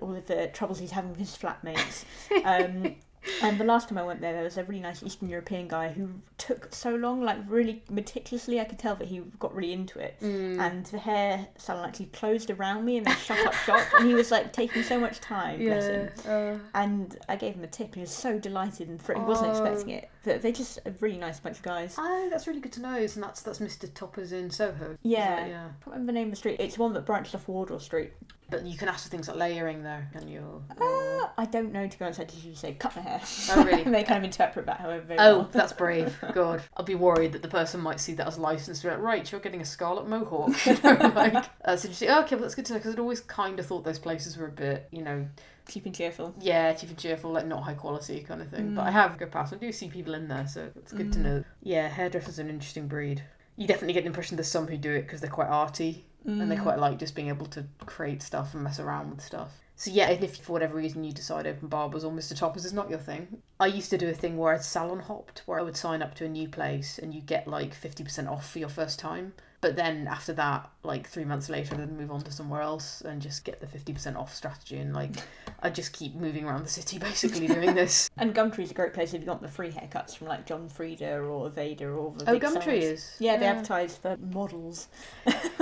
[0.00, 2.04] all of the troubles he's having with his flatmates.
[2.44, 2.96] um,
[3.42, 5.88] and the last time I went there, there was a really nice Eastern European guy
[5.90, 8.60] who took so long, like really meticulously.
[8.60, 10.16] I could tell that he got really into it.
[10.22, 10.58] Mm.
[10.58, 13.86] And the hair salon actually closed around me and then shut up shop.
[13.98, 16.10] And he was like taking so much time, bless him.
[16.28, 17.94] uh, And I gave him a tip.
[17.94, 19.50] He was so delighted and thr- he wasn't Oh.
[19.64, 20.08] expecting it.
[20.24, 21.94] But they're just a really nice bunch of guys.
[21.98, 22.94] oh, that's really good to know.
[22.96, 23.92] And that's that's Mr.
[23.92, 24.96] Toppers in Soho.
[25.02, 25.44] Yeah.
[25.44, 25.48] it?
[25.50, 25.64] yeah.
[25.66, 26.60] I can't remember the name of the street.
[26.60, 28.12] It's one that branches off Wardour Street.
[28.50, 30.62] But you can ask for things like layering though, can you?
[30.70, 32.20] Uh, I don't know to be honest.
[32.20, 33.20] I just usually say cut my hair.
[33.50, 33.82] Oh, really?
[33.84, 36.18] they kind of interpret that however they Oh, that's brave.
[36.32, 38.82] God, I'd be worried that the person might see that as license.
[38.82, 40.54] Be like, right, you're getting a scarlet mohawk.
[40.66, 41.32] You know, like,
[41.64, 42.08] that's interesting.
[42.10, 44.46] Okay, well, that's good to know because I'd always kind of thought those places were
[44.46, 45.26] a bit, you know,
[45.68, 46.34] Cheap and cheerful.
[46.40, 48.74] yeah, cheap and cheerful, like not high quality kind of thing.
[48.74, 48.92] But I Mm.
[48.92, 49.52] have good past.
[49.52, 51.22] I do see people in there, so it's good to Mm.
[51.22, 51.44] know.
[51.62, 53.22] Yeah, hairdressers are an interesting breed.
[53.56, 56.50] You definitely get the impression there's some who do it because they're quite arty and
[56.50, 56.62] they Mm.
[56.62, 59.60] quite like just being able to create stuff and mess around with stuff.
[59.76, 62.36] So yeah, and if for whatever reason you decide open barbers or Mr.
[62.36, 65.42] Toppers is not your thing, I used to do a thing where I'd salon hopped,
[65.46, 68.28] where I would sign up to a new place and you get like fifty percent
[68.28, 69.34] off for your first time.
[69.60, 73.20] But then after that, like three months later, I'd move on to somewhere else and
[73.20, 75.10] just get the fifty percent off strategy, and like
[75.62, 78.08] I just keep moving around the city basically doing this.
[78.18, 81.18] And Gumtree's a great place if you want the free haircuts from like John Frieda
[81.18, 84.88] or Vader or the oh, Gumtree is Yeah, they advertise for models.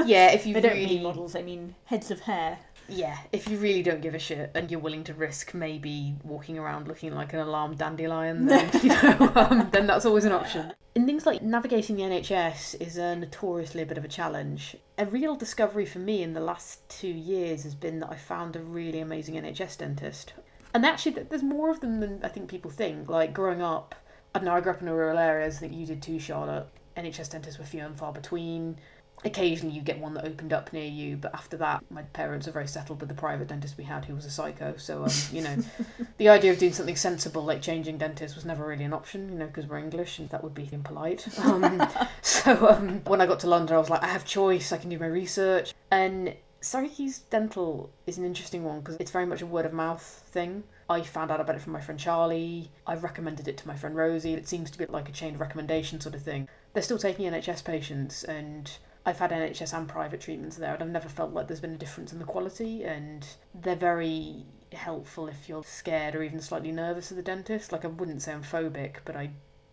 [0.04, 2.58] Yeah, if you They don't mean models, they mean heads of hair.
[2.88, 6.58] Yeah, if you really don't give a shit and you're willing to risk maybe walking
[6.58, 10.72] around looking like an alarmed dandelion, then, you know, um, then that's always an option.
[10.94, 14.76] In things like navigating the NHS is a notoriously a bit of a challenge.
[14.98, 18.56] A real discovery for me in the last two years has been that I found
[18.56, 20.32] a really amazing NHS dentist.
[20.72, 23.08] And actually, there's more of them than I think people think.
[23.08, 23.94] Like growing up,
[24.34, 26.02] I don't know, I grew up in a rural area, as I think you did
[26.02, 26.66] too, Charlotte.
[26.96, 28.78] NHS dentists were few and far between
[29.26, 32.52] occasionally you get one that opened up near you but after that my parents are
[32.52, 35.42] very settled with the private dentist we had who was a psycho so um, you
[35.42, 35.56] know
[36.18, 39.38] the idea of doing something sensible like changing dentists was never really an option you
[39.38, 41.86] know because we're english and that would be impolite um,
[42.22, 44.90] so um, when i got to london i was like i have choice i can
[44.90, 49.46] do my research and Quays Dental is an interesting one because it's very much a
[49.46, 50.64] word of mouth thing.
[50.88, 52.70] I found out about it from my friend Charlie.
[52.86, 54.34] I've recommended it to my friend Rosie.
[54.34, 56.48] It seems to be like a chain of recommendation sort of thing.
[56.72, 58.70] They're still taking NHS patients, and
[59.06, 61.78] I've had NHS and private treatments there, and I've never felt like there's been a
[61.78, 62.82] difference in the quality.
[62.82, 67.70] And they're very helpful if you're scared or even slightly nervous of the dentist.
[67.70, 69.30] Like, I wouldn't say I'm phobic, but I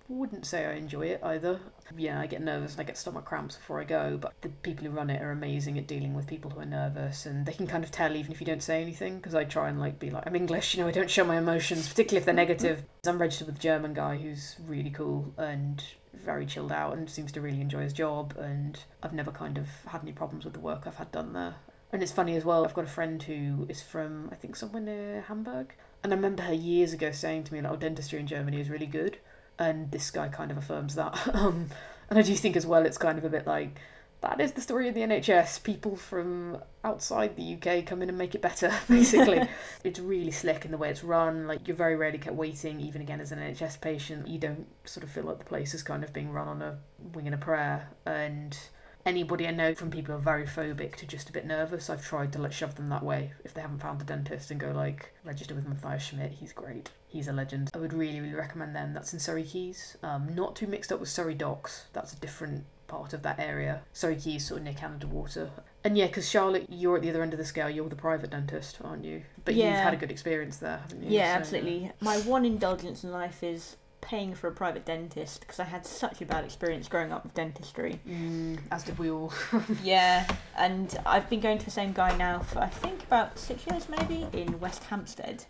[0.08, 1.60] wouldn't say I enjoy it either.
[1.98, 4.86] Yeah, I get nervous and I get stomach cramps before I go, but the people
[4.86, 7.68] who run it are amazing at dealing with people who are nervous and they can
[7.68, 10.10] kind of tell even if you don't say anything because I try and like be
[10.10, 12.50] like I'm English, you know, I don't show my emotions, particularly if they're mm-hmm.
[12.50, 12.84] negative.
[13.06, 17.32] I'm registered with a German guy who's really cool and very chilled out and seems
[17.32, 20.60] to really enjoy his job and I've never kind of had any problems with the
[20.60, 21.56] work I've had done there.
[21.92, 24.82] And it's funny as well, I've got a friend who is from I think somewhere
[24.82, 25.74] near Hamburg
[26.04, 28.70] and I remember her years ago saying to me like oh dentistry in Germany is
[28.70, 29.18] really good
[29.60, 31.18] and this guy kind of affirms that.
[31.34, 31.70] Um,
[32.10, 33.80] and I do think as well it's kind of a bit like
[34.24, 35.64] that is the story of the NHS.
[35.64, 39.42] People from outside the UK come in and make it better, basically.
[39.84, 41.46] it's really slick in the way it's run.
[41.46, 44.28] Like, you're very rarely kept waiting, even again as an NHS patient.
[44.28, 46.80] You don't sort of feel like the place is kind of being run on a
[47.14, 47.90] wing and a prayer.
[48.06, 48.58] And
[49.06, 52.06] anybody I know from people who are very phobic to just a bit nervous, I've
[52.06, 54.72] tried to like shove them that way if they haven't found a dentist and go
[54.72, 56.92] like register with Matthias Schmidt, he's great.
[57.08, 57.72] He's a legend.
[57.76, 58.94] I would really, really recommend them.
[58.94, 59.98] That's in Surrey Quays.
[60.02, 61.88] Um, not too mixed up with Surrey Docks.
[61.92, 63.82] That's a different part of that area.
[63.92, 65.50] Surrey Quays, sort of near Canada Water.
[65.84, 67.70] And yeah, because Charlotte, you're at the other end of the scale.
[67.70, 69.24] You're the private dentist, aren't you?
[69.46, 71.10] But you've had a good experience there, haven't you?
[71.10, 71.92] Yeah, So- absolutely.
[72.02, 76.22] My one indulgence in life is paying for a private dentist because I had such
[76.22, 78.00] a bad experience growing up with dentistry.
[78.08, 79.34] Mm, as did we all.
[79.84, 80.28] yeah,
[80.58, 83.88] and I've been going to the same guy now for I think about six years
[83.90, 85.46] maybe in West Hampstead.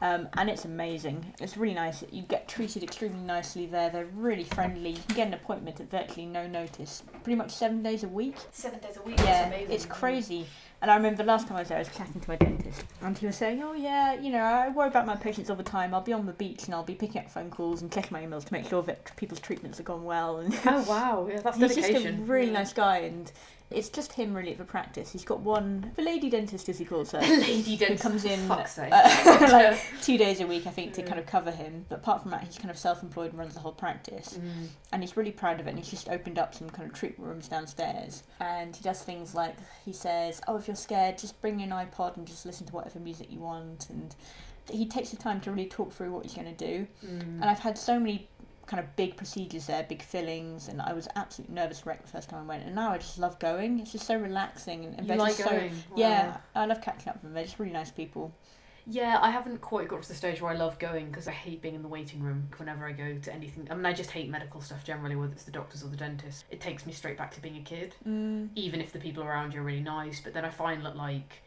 [0.00, 1.34] Um, and it's amazing.
[1.40, 2.04] It's really nice.
[2.10, 3.90] You get treated extremely nicely there.
[3.90, 4.90] They're really friendly.
[4.90, 7.02] You can get an appointment at virtually no notice.
[7.24, 8.36] Pretty much seven days a week.
[8.52, 9.18] Seven days a week.
[9.18, 10.46] Yeah, it's crazy.
[10.82, 12.84] And I remember the last time I was there, I was chatting to my dentist,
[13.00, 15.62] and he was saying, "Oh yeah, you know, I worry about my patients all the
[15.62, 15.94] time.
[15.94, 18.22] I'll be on the beach and I'll be picking up phone calls and checking my
[18.22, 21.56] emails to make sure that people's treatments have gone well." And Oh wow, yeah, that's
[21.58, 21.84] dedication.
[21.94, 22.52] he's just a really Yeah.
[22.58, 23.32] nice guy, and
[23.70, 25.10] it's just him really at the practice.
[25.10, 28.02] He's got one, the lady dentist as he calls her, lady who dentist.
[28.02, 28.92] comes in Fuck's sake.
[28.92, 31.06] uh, like two days a week, I think, to Yeah.
[31.08, 31.84] kind of cover him.
[31.88, 34.68] But apart from that, he's kind of self-employed and runs the whole practice Mm.
[34.92, 37.28] and he's really proud of it and he's just opened up some kind of treatment
[37.28, 41.58] rooms downstairs and he does things like he says oh if you're scared just bring
[41.58, 44.14] your ipod and just listen to whatever music you want and
[44.70, 47.20] he takes the time to really talk through what he's going to do Mm.
[47.40, 48.28] and i've had so many
[48.66, 52.28] kind of big procedures there big fillings and i was absolutely nervous wreck the first
[52.28, 55.08] time i went and now i just love going it's just so relaxing and, and
[55.08, 55.72] you like so going?
[55.96, 56.40] yeah Wow.
[56.56, 58.32] i love catching up with them they're just really nice people
[58.88, 61.60] Yeah, I haven't quite got to the stage where I love going because I hate
[61.60, 63.66] being in the waiting room whenever I go to anything.
[63.68, 66.44] I mean, I just hate medical stuff generally, whether it's the doctors or the dentist.
[66.50, 68.48] It takes me straight back to being a kid, mm.
[68.54, 70.20] even if the people around you are really nice.
[70.20, 71.42] But then I find that, like,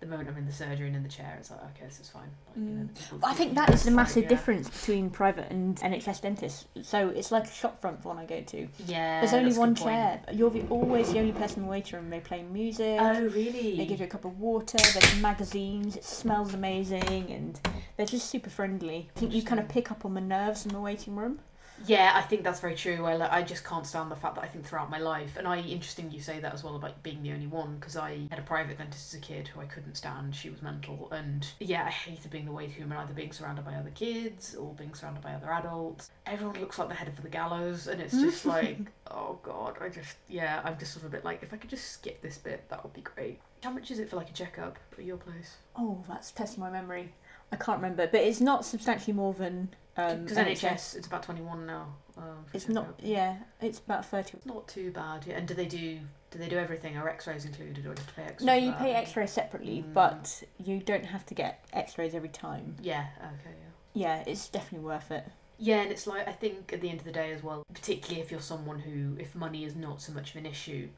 [0.00, 2.08] the moment I'm in the surgery and in the chair, it's like, okay, this is
[2.10, 2.28] fine.
[2.48, 3.20] Like, you know, Mm.
[3.24, 4.28] I think that is the massive yeah.
[4.28, 6.66] difference between private and NHS dentists.
[6.82, 8.68] So it's like a shopfront for one I go to.
[8.86, 9.20] Yeah.
[9.20, 9.94] There's only one good point.
[9.94, 10.20] chair.
[10.34, 12.10] You're the, always the only person in the waiting room.
[12.10, 12.98] They play music.
[13.00, 13.76] Oh, really?
[13.76, 14.76] They give you a cup of water.
[14.78, 15.96] There's magazines.
[15.96, 17.58] It smells amazing, and
[17.96, 19.08] they're just super friendly.
[19.16, 21.38] I think you kind of pick up on the nerves in the waiting room.
[21.78, 23.04] Yeah, I think that's very true.
[23.04, 25.58] I, I just can't stand the fact that I think throughout my life, and I
[25.60, 28.42] interesting you say that as well about being the only one because I had a
[28.42, 30.34] private dentist as a kid who I couldn't stand.
[30.34, 33.64] She was mental, and yeah, I hated being the waiting room and either being surrounded
[33.64, 36.10] by other kids or being surrounded by other adults.
[36.24, 38.78] Everyone looks like they're headed for the gallows, and it's just like,
[39.10, 41.70] oh god, I just yeah, I'm just sort of a bit like if I could
[41.70, 43.40] just skip this bit, that would be great.
[43.62, 45.56] How much is it for like a checkup at your place?
[45.76, 47.12] Oh, that's testing my memory.
[47.52, 51.42] I can't remember, but it's not substantially more than um, Because NHS, it's about twenty
[51.42, 51.94] one now.
[52.18, 52.98] Um, It's not.
[53.02, 54.38] Yeah, it's about thirty.
[54.44, 55.36] Not too bad, yeah.
[55.36, 55.98] And do they do
[56.30, 56.96] do they do everything?
[56.96, 58.46] Are X-rays included, or do you pay extra?
[58.46, 59.94] No, you pay X-rays separately, Mm.
[59.94, 62.76] but you don't have to get X-rays every time.
[62.82, 63.06] Yeah.
[63.18, 63.54] Okay.
[63.94, 64.16] Yeah.
[64.18, 65.24] Yeah, it's definitely worth it.
[65.58, 68.20] Yeah, and it's like I think at the end of the day as well, particularly
[68.20, 70.88] if you're someone who, if money is not so much of an issue,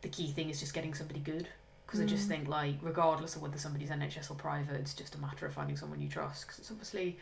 [0.00, 1.48] the key thing is just getting somebody good.
[1.86, 2.28] Because I just Mm.
[2.28, 5.76] think like, regardless of whether somebody's NHS or private, it's just a matter of finding
[5.76, 6.42] someone you trust.
[6.42, 7.18] Because it's obviously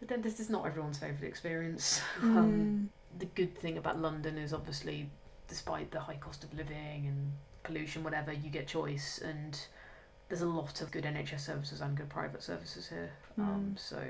[0.00, 2.00] the dentist is not everyone's favourite experience.
[2.20, 2.36] Mm.
[2.36, 5.08] Um, the good thing about London is obviously,
[5.48, 9.58] despite the high cost of living and pollution, whatever, you get choice, and
[10.28, 13.12] there's a lot of good NHS services and good private services here.
[13.38, 13.78] Um, Mm.
[13.78, 14.02] so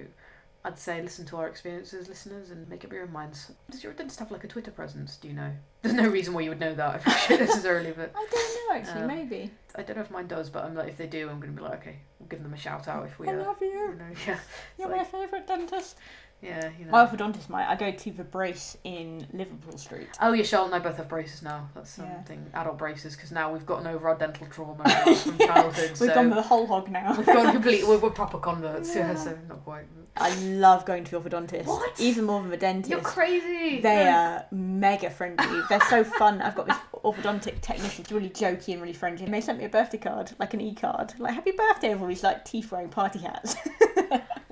[0.64, 3.50] I'd say listen to our experiences, listeners, and make up your own minds.
[3.70, 5.16] Does your dentist have like a Twitter presence?
[5.16, 5.50] Do you know?
[5.82, 7.04] There's no reason why you would know that.
[7.30, 9.02] Necessarily, but I don't know actually.
[9.02, 9.50] Um, maybe.
[9.74, 10.50] I don't know if mine does.
[10.50, 12.56] But I'm like, if they do, I'm gonna be like, okay, we'll give them a
[12.56, 13.28] shout out if we.
[13.28, 13.68] I Uh, love you.
[13.68, 14.38] you know, yeah.
[14.78, 15.96] You're like- my favourite dentist.
[16.42, 16.90] Yeah, you know.
[16.90, 17.66] My orthodontist might.
[17.68, 20.08] I go to the brace in Liverpool Street.
[20.20, 21.68] Oh yeah, Charlotte and I both have braces now.
[21.74, 22.14] That's Yeah.
[22.16, 24.82] something adult braces because now we've gotten over our dental trauma
[25.16, 25.90] from childhood.
[25.90, 27.14] We've so gone the whole hog now.
[27.16, 27.86] we've gone complete.
[27.86, 28.94] We're, we're proper converts.
[28.94, 29.12] Yeah.
[29.12, 29.14] Yeah.
[29.16, 29.84] so not quite.
[30.16, 31.64] I love going to the orthodontist.
[31.64, 31.98] What?
[31.98, 32.90] Even more than the dentist.
[32.90, 33.80] You're crazy.
[33.80, 35.62] They are mega friendly.
[35.70, 36.42] They're so fun.
[36.42, 38.04] I've got this orthodontic technician.
[38.04, 39.24] He's really jokey and really friendly.
[39.24, 42.08] And they sent me a birthday card, like an e-card, like "Happy birthday" with all
[42.08, 43.56] these like teeth wearing party hats.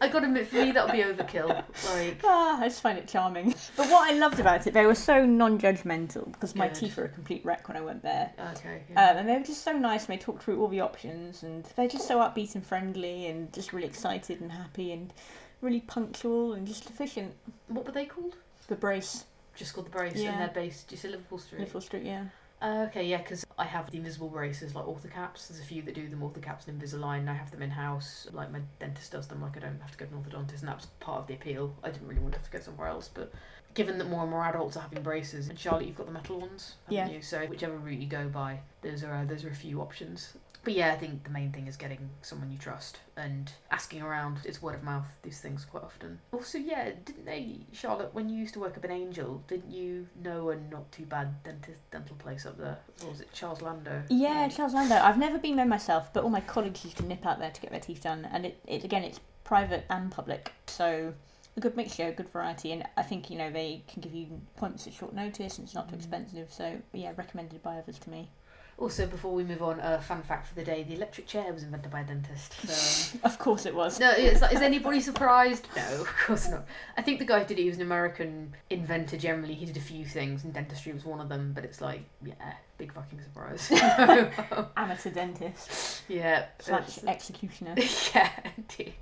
[0.03, 1.49] I gotta admit, for me that'll be overkill.
[1.49, 3.55] Like, ah, I just find it charming.
[3.77, 6.75] But what I loved about it, they were so non-judgmental because my Good.
[6.77, 8.33] teeth were a complete wreck when I went there.
[8.57, 8.83] okay.
[8.91, 9.11] Yeah.
[9.11, 10.07] Um, and they were just so nice.
[10.09, 13.53] And they talked through all the options, and they're just so upbeat and friendly, and
[13.53, 15.13] just really excited and happy, and
[15.61, 17.35] really punctual and just efficient.
[17.69, 18.37] what were they called?
[18.69, 20.31] The brace, Just called the brace, Yeah.
[20.33, 20.89] and they're based.
[20.89, 21.59] Do you say Liverpool Street?
[21.61, 22.25] Liverpool Street, yeah.
[22.61, 25.49] Uh, okay, yeah, because I have the invisible braces like orthocaps.
[25.49, 27.27] There's a few that do them, orthocaps and Invisalign.
[27.27, 28.29] I have them in house.
[28.33, 29.41] Like my dentist does them.
[29.41, 31.75] Like I don't have to go to an orthodontist, and that's part of the appeal.
[31.83, 33.33] I didn't really want to have to go somewhere else, but
[33.75, 36.41] given that more and more adults are having braces, and Charlotte, you've got the metal
[36.41, 37.17] ones, haven't Yeah.
[37.17, 37.23] you?
[37.23, 40.35] So whichever route you go by, those are uh, those are a few options.
[40.63, 44.41] But yeah, I think the main thing is getting someone you trust and asking around.
[44.45, 45.07] It's word of mouth.
[45.23, 46.19] These things quite often.
[46.33, 48.13] Also, yeah, didn't they, Charlotte?
[48.13, 51.43] When you used to work up in Angel, didn't you know a not too bad
[51.45, 52.77] dentist dental place up there?
[53.03, 54.03] Or was it Charles Lando?
[54.11, 54.97] Yeah, Um, Charles Lando.
[54.97, 57.61] I've never been there myself, but all my colleagues used to nip out there to
[57.63, 61.15] get their teeth done, and it, it again, it's private and public, so
[61.57, 64.41] a good mixture, a good variety, and I think you know they can give you
[64.57, 65.99] appointments at short notice, and it's not too Mm.
[65.99, 66.53] expensive.
[66.53, 68.31] So yeah, recommended by others to me.
[68.79, 71.63] Also, before we move on, a fun fact for the day: the electric chair was
[71.63, 72.55] invented by a dentist.
[72.67, 73.19] So.
[73.25, 74.01] Of course, it was.
[74.01, 75.67] No, is, is anybody surprised?
[75.77, 76.65] No, of course not.
[76.97, 79.53] I think the guy who did it, he was an American inventor generally.
[79.53, 82.55] He did a few things, and dentistry was one of them, but it's like, yeah,
[82.79, 83.71] big fucking surprise.
[84.79, 86.47] Amateur dentist yeah.
[86.61, 87.75] slash executioner.
[88.15, 88.95] yeah, indeed.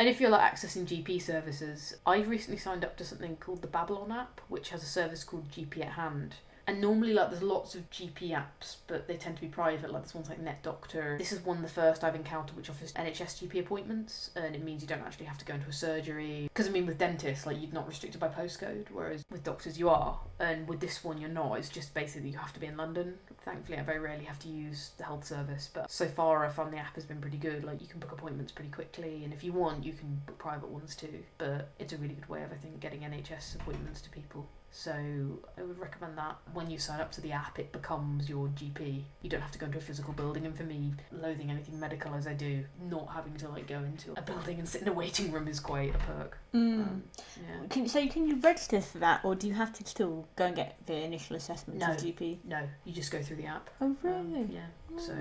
[0.00, 3.68] And if you're like accessing GP services, I've recently signed up to something called the
[3.68, 6.36] Babylon app, which has a service called GP at Hand.
[6.70, 9.90] And normally, like, there's lots of GP apps, but they tend to be private.
[9.90, 11.18] Like, this one's like NetDoctor.
[11.18, 14.62] This is one of the first I've encountered which offers NHS GP appointments, and it
[14.62, 16.48] means you don't actually have to go into a surgery.
[16.54, 19.88] Because I mean, with dentists, like, you're not restricted by postcode, whereas with doctors you
[19.88, 20.20] are.
[20.38, 21.58] And with this one, you're not.
[21.58, 23.18] It's just basically you have to be in London.
[23.44, 26.72] Thankfully, I very rarely have to use the health service, but so far I found
[26.72, 27.64] the app has been pretty good.
[27.64, 30.68] Like, you can book appointments pretty quickly, and if you want, you can book private
[30.68, 31.24] ones too.
[31.36, 34.46] But it's a really good way of, I think, getting NHS appointments to people.
[34.72, 34.92] So
[35.58, 39.02] I would recommend that when you sign up to the app, it becomes your GP.
[39.20, 40.46] You don't have to go into a physical building.
[40.46, 44.12] And for me, loathing anything medical as I do, not having to like go into
[44.16, 46.38] a building and sit in a waiting room is quite a perk.
[46.54, 46.82] Mm.
[46.82, 47.02] Um,
[47.36, 47.66] yeah.
[47.68, 50.54] Can, so can you register for that, or do you have to still go and
[50.56, 51.88] get the initial assessment No.
[51.88, 52.38] GP?
[52.44, 53.70] No, you just go through the app.
[53.80, 54.48] Oh Um, really?
[54.52, 54.66] yeah.
[54.98, 55.12] So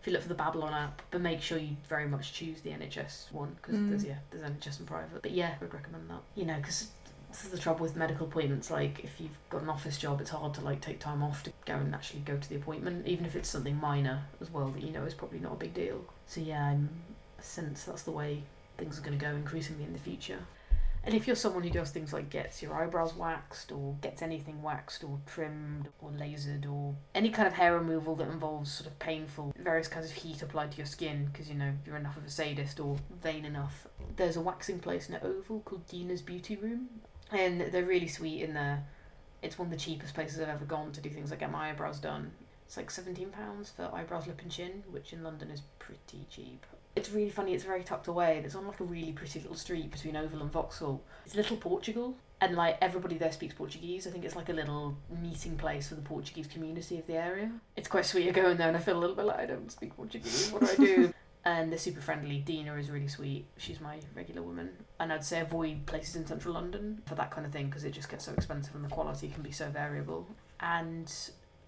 [0.00, 2.70] if you look for the Babylon app, but make sure you very much choose the
[2.70, 3.90] NHS one because Mm.
[3.90, 5.20] there's yeah there's NHS and private.
[5.22, 6.22] But yeah, I would recommend that.
[6.34, 6.88] You know, because
[7.34, 8.70] this is the trouble with medical appointments.
[8.70, 11.52] Like if you've got an office job, it's hard to like take time off to
[11.66, 14.82] go and actually go to the appointment, even if it's something minor as well that
[14.82, 16.04] you know is probably not a big deal.
[16.26, 16.88] So yeah, I'm
[17.38, 18.44] I sense that's the way
[18.78, 20.38] things are going to go increasingly in the future.
[21.02, 24.62] And if you're someone who does things like gets your eyebrows waxed or gets anything
[24.62, 28.98] waxed or trimmed or lasered or any kind of hair removal that involves sort of
[29.00, 32.24] painful various kinds of heat applied to your skin because you know you're enough of
[32.24, 36.88] a sadist or vain enough, there's a waxing place in Oval called Dina's Beauty Room,
[37.34, 38.84] and they're really sweet in there.
[39.42, 41.70] It's one of the cheapest places I've ever gone to do things like get my
[41.70, 42.32] eyebrows done.
[42.66, 46.64] It's like seventeen pounds for eyebrows, lip, and chin, which in London is pretty cheap.
[46.96, 47.54] It's really funny.
[47.54, 50.50] It's very tucked away, it's on like a really pretty little street between Oval and
[50.50, 51.02] Vauxhall.
[51.26, 54.06] It's little Portugal, and like everybody there speaks Portuguese.
[54.06, 57.50] I think it's like a little meeting place for the Portuguese community of the area.
[57.76, 58.28] It's quite sweet.
[58.28, 60.50] I go in there and I feel a little bit like I don't speak Portuguese.
[60.50, 61.14] What do I do?
[61.44, 62.38] and they're super friendly.
[62.38, 63.46] Dina is really sweet.
[63.58, 64.70] She's my regular woman.
[64.98, 67.92] And I'd say avoid places in central London for that kind of thing because it
[67.92, 70.26] just gets so expensive and the quality can be so variable.
[70.60, 71.12] And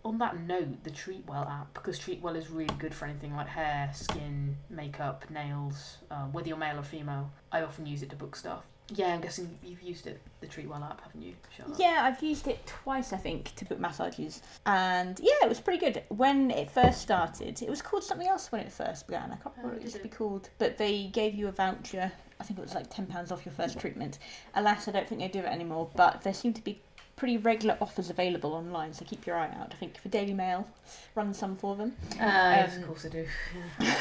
[0.04, 3.90] on that note, the Treatwell app, because Treatwell is really good for anything like hair,
[3.92, 7.30] skin, makeup, nails, uh, whether you're male or female.
[7.52, 8.64] I often use it to book stuff.
[8.94, 11.76] Yeah, I'm guessing you've used it, the Treatwell app, haven't you, Charlotte?
[11.78, 15.80] Yeah, I've used it twice, I think, to book massages, and yeah, it was pretty
[15.80, 16.04] good.
[16.08, 19.32] When it first started, it was called something else when it first began.
[19.32, 21.52] I can't remember Oh, what it used to be called, but they gave you a
[21.52, 22.12] voucher.
[22.38, 24.18] I think it was like ten pounds off your first treatment.
[24.54, 26.80] Alas, I don't think they do it anymore, but there seem to be
[27.16, 29.72] pretty regular offers available online, so keep your eye out.
[29.72, 30.68] I think the Daily Mail
[31.14, 33.26] runs some for them, Uh, yes, Um, of course I do.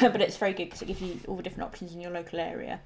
[0.12, 2.38] but it's very good because it gives you all the different options in your local
[2.38, 2.78] area.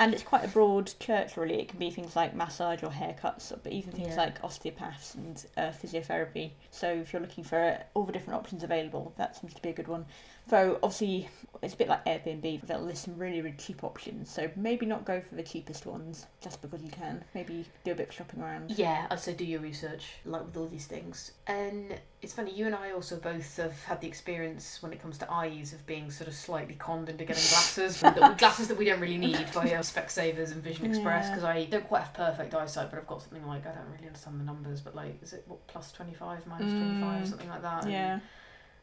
[0.00, 1.60] And it's quite a broad church, really.
[1.60, 4.16] It can be things like massage or haircuts, but even things Yeah.
[4.16, 6.52] like osteopaths and uh, physiotherapy.
[6.70, 9.72] So if you're looking for all the different options available, that seems to be a
[9.72, 10.06] good one.
[10.48, 11.28] Though obviously
[11.60, 14.30] it's a bit like Airbnb, they'll list some really, really cheap options.
[14.30, 17.24] So maybe not go for the cheapest ones just because you can.
[17.34, 18.70] Maybe do a bit of shopping around.
[18.70, 21.32] Yeah, I'd say do your research, like with all these things.
[21.48, 25.18] And it's funny, you and I also both have had the experience when it comes
[25.18, 28.84] to eyes of being sort of slightly conned into getting glasses, that- glasses that we
[28.84, 31.30] don't really need by uh, Specsavers and Vision Express, Yeah.
[31.30, 34.06] because I don't quite have perfect eyesight, but I've got something like, I don't really
[34.06, 37.28] understand the numbers, but like, is it what, plus 25, minus 25, Mm.
[37.28, 37.82] something like that?
[37.82, 38.20] And Yeah.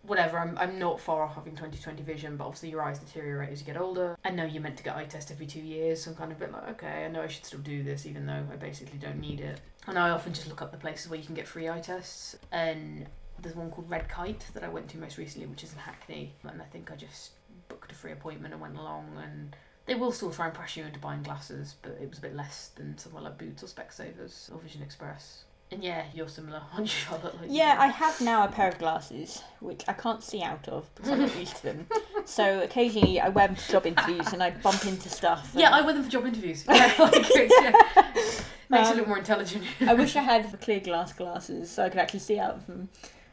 [0.08, 3.60] Whatever, I'm, I'm not far off having 20/20 vision, but obviously your eyes deteriorate as
[3.60, 4.18] you get older.
[4.24, 6.38] I know you're meant to get eye test every two years, so I'm kind of
[6.38, 8.98] a bit like, okay, I know I should still do this, even though I basically
[8.98, 9.62] don't need it.
[9.88, 12.38] And I often just look up the places where you can get free eye tests,
[12.52, 13.08] and
[13.42, 16.34] there's one called Red Kite that I went to most recently, which is in Hackney,
[16.44, 17.32] and I think I just
[17.68, 20.88] booked a free appointment and went along, and they will still try and pressure you
[20.88, 24.52] into buying glasses, but it was a bit less than somewhere like Boots or Specsavers
[24.54, 25.44] or Vision Express.
[25.76, 27.40] And yeah, you're similar, aren't Charlotte?
[27.42, 30.94] Like, Yeah, I have now a pair of glasses, which I can't see out of
[30.96, 31.88] because I'm not used to them.
[32.26, 35.52] So occasionally I wear them for job interviews and I bump into stuff.
[35.52, 36.66] and- Yeah, I wear them for job interviews.
[36.70, 38.42] Yeah, like, it's, yeah.
[38.70, 39.64] Makes you Um, look more intelligent.
[39.86, 42.66] I wish I had the clear glass glasses so I could actually see out of
[42.68, 42.90] them.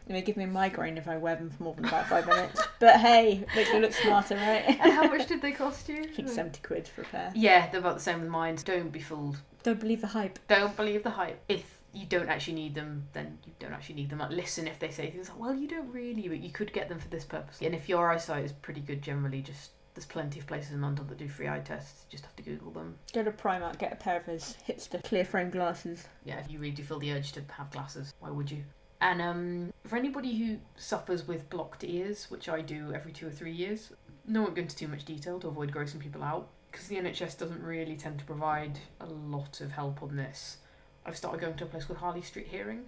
[0.09, 2.26] It may give me a migraine if I wear them for more than about five
[2.26, 2.61] minutes.
[2.80, 4.64] But hey, makes me look smarter, right?
[4.80, 6.03] and how much did they cost you?
[6.03, 7.30] I think 70 quid for a pair.
[7.36, 8.59] Yeah, they're about the same with mine.
[8.64, 9.36] Don't be fooled.
[9.62, 10.40] Don't believe the hype.
[10.49, 11.40] Don't believe the hype.
[11.49, 14.18] If you don't actually need them, then you don't actually need them.
[14.18, 16.88] Like, listen if they say things like, well, you don't really, but you could get
[16.88, 17.59] them for this purpose.
[17.61, 21.07] And if your eyesight is pretty good generally, just there's plenty of places in London
[21.09, 22.07] that do free eye tests.
[22.09, 22.97] You just have to Google them.
[23.12, 26.09] Go to Primark, get a pair of those hipster clear frame glasses.
[26.24, 28.64] yeah, if you really do feel the urge to have glasses, why would you?
[29.01, 33.30] And um, for anybody who suffers with blocked ears, which I do every two or
[33.30, 33.93] three years,
[34.26, 37.36] no one go into too much detail to avoid grossing people out, because the NHS
[37.36, 40.59] doesn't really tend to provide a lot of help on this.
[41.05, 42.84] I've started going to a place called Harley Street Hearing,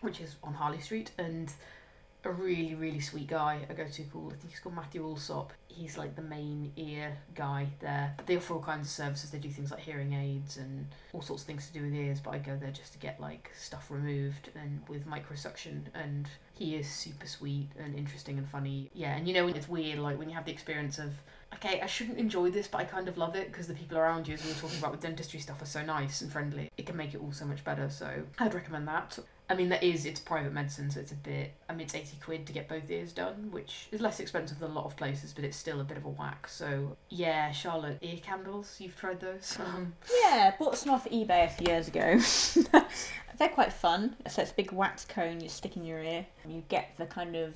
[0.00, 1.52] which is on Harley Street, and
[2.24, 5.52] a really, really sweet guy I go to called, I think he's called Matthew Allsop.
[5.68, 8.14] He's like the main ear guy there.
[8.16, 9.30] But they offer all kinds of services.
[9.30, 12.20] They do things like hearing aids and all sorts of things to do with ears,
[12.20, 15.82] but I go there just to get like stuff removed and with microsuction.
[15.94, 18.90] And he is super sweet and interesting and funny.
[18.94, 21.12] Yeah, and you know when it's weird, like when you have the experience of,
[21.54, 24.28] okay, I shouldn't enjoy this, but I kind of love it because the people around
[24.28, 26.70] you, as we were talking about with dentistry stuff, are so nice and friendly.
[26.76, 27.88] It can make it all so much better.
[27.90, 29.18] So I'd recommend that.
[29.50, 32.18] I mean, that is, it's private medicine, so it's a bit, I mean, it's 80
[32.22, 35.32] quid to get both ears done, which is less expensive than a lot of places,
[35.32, 36.46] but it's still a bit of a whack.
[36.48, 39.56] So, yeah, Charlotte, ear candles, you've tried those?
[39.68, 42.20] Um, Yeah, bought some off eBay a few years ago.
[43.38, 44.16] They're quite fun.
[44.28, 46.26] So it's a big wax cone you stick in your ear.
[46.44, 47.54] And you get the kind of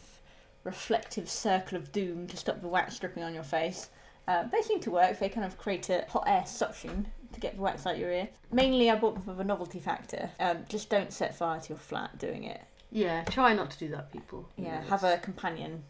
[0.65, 3.91] reflective circle of doom to stop the wax dripping on your face.
[4.29, 5.19] Uh, they seem to work.
[5.19, 8.29] They kind of create a hot air suction to get the wax out your ear.
[8.53, 10.31] Mainly, I bought them for the novelty factor.
[10.39, 12.61] Um, just don't set fire to your flat doing it.
[12.91, 14.49] yeah, try not to do that, people.
[14.57, 15.83] Yeah, have a companion.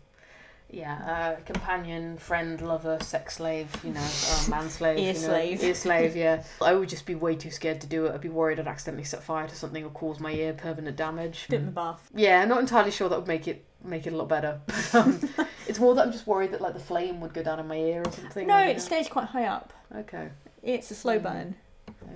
[0.71, 5.19] Yeah, uh, companion, friend, lover, sex slave, you know, uh, man slave, Ear you know,
[5.27, 5.63] slave.
[5.63, 6.17] ear slave.
[6.17, 8.15] Yeah, I would just be way too scared to do it.
[8.15, 11.45] I'd be worried I'd accidentally set fire to something or cause my ear permanent damage.
[11.51, 12.09] Do in the bath.
[12.15, 14.61] Yeah, I'm not entirely sure that would make it make it a lot better.
[14.95, 15.21] um,
[15.69, 17.77] it's more that I'm just worried that like the flame would go down in my
[17.77, 18.47] ear or something.
[18.47, 18.79] No, it know.
[18.79, 19.73] stays quite high up.
[19.97, 20.29] Okay,
[20.63, 21.23] It's a slow Mm.
[21.23, 21.55] burn.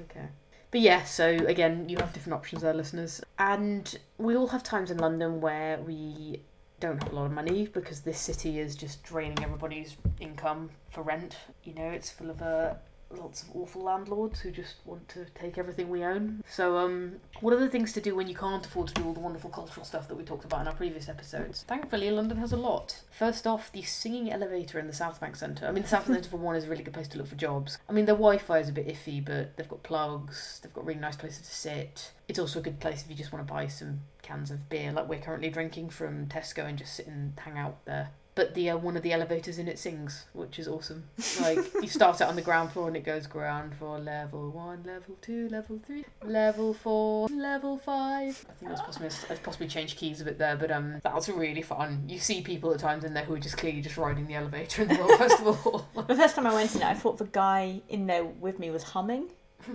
[0.02, 0.26] okay.
[0.70, 3.22] But yeah, so again, you have different options there, listeners.
[3.38, 6.40] And we all have times in London where we
[6.80, 11.02] don't have a lot of money because this city is just draining everybody's income for
[11.02, 11.36] rent.
[11.64, 12.74] You know, it's full of uh,
[13.10, 16.42] lots of awful landlords who just want to take everything we own.
[16.48, 19.12] So, um, what are the things to do when you can't afford to do all
[19.12, 21.64] the wonderful cultural stuff that we talked about in our previous episodes?
[21.68, 23.02] Thankfully, London has a lot.
[23.10, 25.66] First off, the singing elevator in the South Bank Centre.
[25.66, 27.28] I mean, the South Bank Centre for one is a really good place to look
[27.28, 27.78] for jobs.
[27.88, 30.60] I mean, their Wi-Fi is a bit iffy, but they've got plugs.
[30.62, 32.12] They've got really nice places to sit.
[32.28, 34.92] It's also a good place if you just want to buy some cans of beer,
[34.92, 38.10] like we're currently drinking from Tesco, and just sit and hang out there.
[38.36, 41.04] But the uh, one of the elevators in it sings, which is awesome.
[41.40, 44.82] Like you start it on the ground floor and it goes ground floor, level one,
[44.84, 48.44] level two, level three, level four, level five.
[48.50, 51.62] I think that's possibly I've possibly changed keys a bit there, but um, that's really
[51.62, 52.04] fun.
[52.06, 54.82] You see people at times in there who are just clearly just riding the elevator
[54.82, 55.88] in the Royal Festival.
[56.06, 58.70] The first time I went in it, I thought the guy in there with me
[58.70, 59.30] was humming.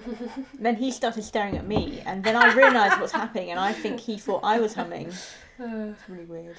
[0.60, 4.00] then he started staring at me, and then I realised what's happening, and I think
[4.00, 5.12] he thought I was humming.
[5.60, 6.58] It's really weird.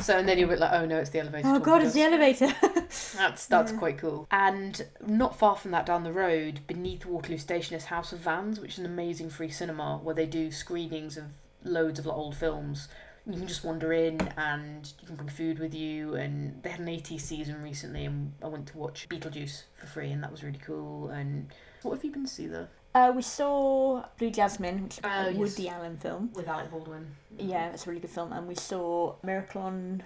[0.00, 1.48] So and then you're like, oh no, it's the elevator.
[1.48, 2.46] Oh god, it's the elevator.
[3.16, 3.78] That's that's Yeah.
[3.78, 4.26] quite cool.
[4.30, 8.60] And not far from that down the road, beneath Waterloo Station is House of Vans,
[8.60, 11.24] which is an amazing free cinema where they do screenings of
[11.64, 12.88] loads of like, old films.
[13.26, 16.14] You can just wander in and you can bring food with you.
[16.14, 20.10] And they had an 80s season recently, and I went to watch Beetlejuice for free,
[20.10, 21.08] and that was really cool.
[21.10, 21.48] And
[21.82, 22.68] What have you been to see there?
[22.98, 25.36] Uh, we saw Blue Jasmine, which is Oh, a yes.
[25.36, 26.30] Woody Allen film.
[26.34, 27.06] With Alec Baldwin.
[27.38, 28.32] Yeah, it's a really good film.
[28.32, 30.02] And we saw Miracle on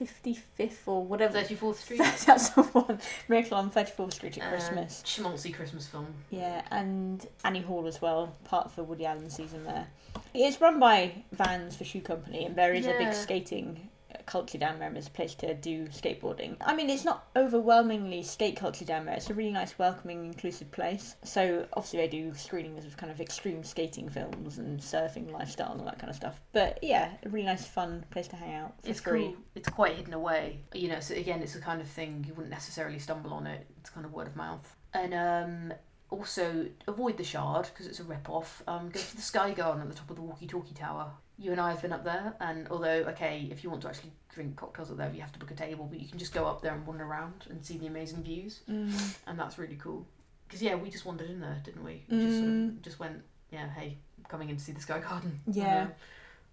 [0.00, 1.40] 55th or whatever.
[1.42, 1.98] 34th Street.
[2.26, 2.98] That's the one.
[3.28, 5.02] Miracle on 34th Street at Uh, Christmas.
[5.04, 6.06] schmaltzy Christmas film.
[6.30, 9.88] Yeah, and Annie Hall as well, part of the Woody Allen season there.
[10.32, 13.90] It's run by Vans for Shoe Company, and there is a big skating
[14.26, 14.86] culture down there.
[14.88, 16.56] and There's a place to do skateboarding.
[16.60, 19.14] I mean, it's not overwhelmingly skate culture down there.
[19.14, 21.16] It's a really nice, welcoming, inclusive place.
[21.24, 25.80] So obviously they do screenings of kind of extreme skating films and surfing lifestyle and
[25.80, 26.40] all that kind of stuff.
[26.52, 29.24] But yeah, a really nice, fun place to hang out It's free.
[29.24, 29.36] cool.
[29.54, 30.60] It's quite hidden away.
[30.74, 33.66] You know, so again, it's the kind of thing you wouldn't necessarily stumble on it.
[33.80, 34.76] It's kind of word of mouth.
[34.94, 35.72] And um,
[36.10, 38.62] also avoid the Shard because it's a rip off.
[38.68, 41.10] Um, go to the Sky Garden at the top of the Walkie Talkie Tower.
[41.38, 44.12] You and I have been up there, and although okay, if you want to actually
[44.32, 46.46] drink cocktails up there, you have to book a table, but you can just go
[46.46, 49.16] up there and wander around and see the amazing views, Mm.
[49.26, 50.06] and that's really cool.
[50.46, 52.04] Because yeah, we just wandered in there, didn't we?
[52.08, 52.68] we just sort Mm.
[52.76, 55.40] of just went, yeah, hey, I'm coming in to see the Sky Garden.
[55.46, 55.88] Yeah.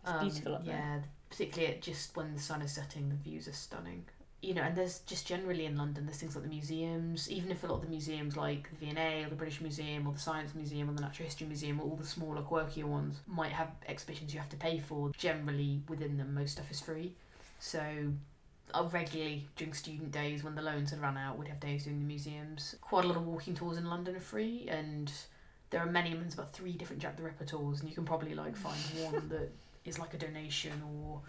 [0.06, 0.76] Um, It's beautiful up there.
[0.76, 1.00] Yeah,
[1.30, 4.06] particularly at just when the sun is setting, the views are stunning.
[4.42, 7.64] You know, and there's just generally in London, there's things like the museums, even if
[7.64, 10.56] a lot of the museums like the V&A or the British Museum or the Science
[10.56, 14.34] Museum or the Natural History Museum or all the smaller, quirkier ones might have exhibitions
[14.34, 17.12] you have to pay for, generally within them, most stuff is free.
[17.60, 17.82] So
[18.74, 22.00] I regularly, during student days when the loans had run out, would have days doing
[22.00, 22.76] the museums.
[22.82, 25.12] Quite a lot of walking tours in London are free, and
[25.70, 28.36] there are many, there's about three different Jack the Ripper tours, and you can probably
[28.36, 29.50] like find one that
[29.86, 31.22] is like a donation or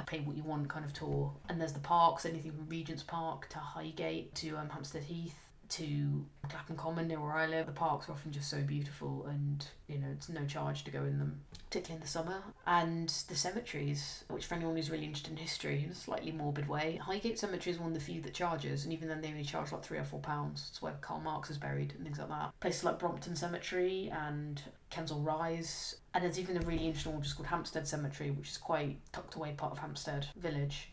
[0.00, 1.32] a pay what you want kind of tour.
[1.48, 5.34] And there's the parks, anything from Regent's Park to Highgate to um, Hampstead Heath
[5.70, 7.66] to Clapham Common near where I live.
[7.66, 11.04] The parks are often just so beautiful, and you know it's no charge to go
[11.04, 12.42] in them, particularly in the summer.
[12.66, 16.68] And the cemeteries, which for anyone who's really interested in history in a slightly morbid
[16.68, 19.44] way, Highgate Cemetery is one of the few that charges, and even then they only
[19.44, 20.66] charge like three or four pounds.
[20.70, 22.52] It's where Karl Marx is buried and things like that.
[22.58, 27.36] Places like Brompton Cemetery and Kensal Rise, and there's even a really interesting one just
[27.36, 30.90] called Hampstead Cemetery, which is quite tucked away part of Hampstead Village,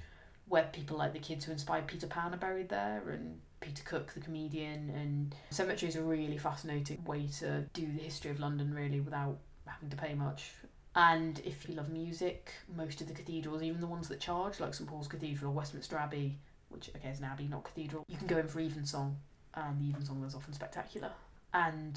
[0.47, 4.13] where people like the kids who inspired Peter Pan are buried there, and Peter Cook,
[4.13, 8.73] the comedian, and cemeteries are a really fascinating way to do the history of London
[8.73, 10.51] really without having to pay much.
[10.95, 14.73] And if you love music, most of the cathedrals, even the ones that charge, like
[14.73, 16.37] St Paul's Cathedral or Westminster Abbey,
[16.69, 19.17] which okay is an abbey, not cathedral, you can go in for evensong,
[19.53, 21.11] and the evensong is often spectacular.
[21.53, 21.95] And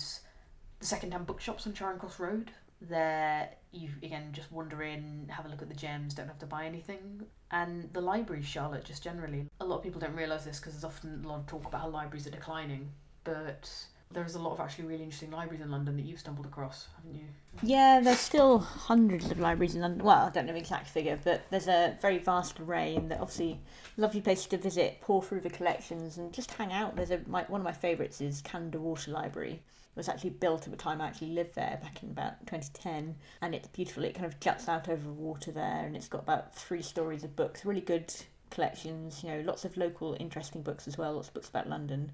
[0.80, 2.50] the second-hand bookshops on Charing Cross Road,
[2.80, 6.46] there you again just wander in, have a look at the gems, don't have to
[6.46, 7.22] buy anything.
[7.50, 10.84] And the libraries, Charlotte, just generally, a lot of people don't realise this because there's
[10.84, 12.90] often a lot of talk about how libraries are declining,
[13.24, 13.70] but
[14.12, 17.14] there's a lot of actually really interesting libraries in London that you've stumbled across, haven't
[17.14, 17.26] you?
[17.62, 20.04] Yeah, there's still hundreds of libraries in London.
[20.04, 23.20] Well, I don't know the exact figure, but there's a very vast array, and they're
[23.20, 23.60] obviously
[23.96, 26.96] lovely places to visit, pour through the collections, and just hang out.
[26.96, 29.62] There's a my, one of my favourites is Canada Water Library.
[29.96, 33.54] Was actually built at the time I actually lived there back in about 2010, and
[33.54, 34.04] it's beautiful.
[34.04, 37.36] It kind of juts out over water there, and it's got about three stories of
[37.36, 37.64] books.
[37.64, 38.14] Really good
[38.50, 39.22] collections.
[39.22, 41.14] You know, lots of local interesting books as well.
[41.14, 42.12] Lots of books about London.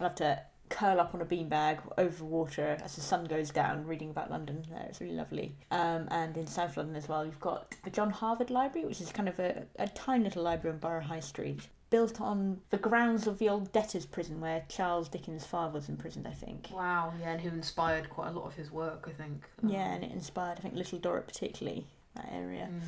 [0.00, 3.86] I love to curl up on a beanbag over water as the sun goes down,
[3.86, 4.64] reading about London.
[4.70, 5.54] There, it's really lovely.
[5.70, 9.10] Um, and in South London as well, you've got the John Harvard Library, which is
[9.12, 13.26] kind of a, a tiny little library on Borough High Street, built on the grounds
[13.26, 16.68] of the old debtors' prison where Charles Dickens' father was imprisoned, I think.
[16.72, 19.44] Wow, yeah, and who inspired quite a lot of his work, I think.
[19.62, 22.68] Yeah, and it inspired, I think, Little Dorrit particularly, that area.
[22.70, 22.80] Mm.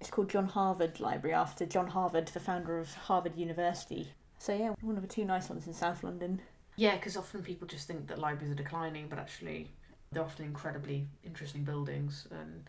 [0.00, 4.08] It's called John Harvard Library after John Harvard, the founder of Harvard University.
[4.38, 6.40] So yeah, one of the two nice ones in South London.
[6.76, 9.70] Yeah, because often people just think that libraries are declining, but actually
[10.12, 12.64] they're often incredibly interesting buildings and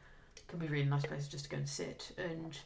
[0.48, 2.12] can be really nice places just to go and sit.
[2.18, 2.58] And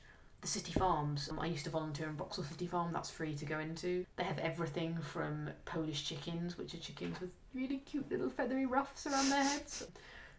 [0.43, 3.45] the city farms, um, I used to volunteer in Vauxhall City Farm, that's free to
[3.45, 4.05] go into.
[4.17, 9.07] They have everything from Polish chickens, which are chickens with really cute little feathery ruffs
[9.07, 9.87] around their heads,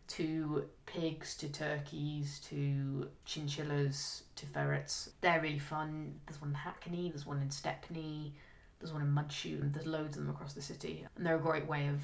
[0.09, 5.09] to pigs, to turkeys, to chinchillas, to ferrets.
[5.23, 6.21] They're really fun.
[6.27, 8.35] There's one in Hackney, there's one in Stepney,
[8.79, 9.19] there's one in
[9.63, 11.07] and there's loads of them across the city.
[11.17, 12.01] And they're a great way of,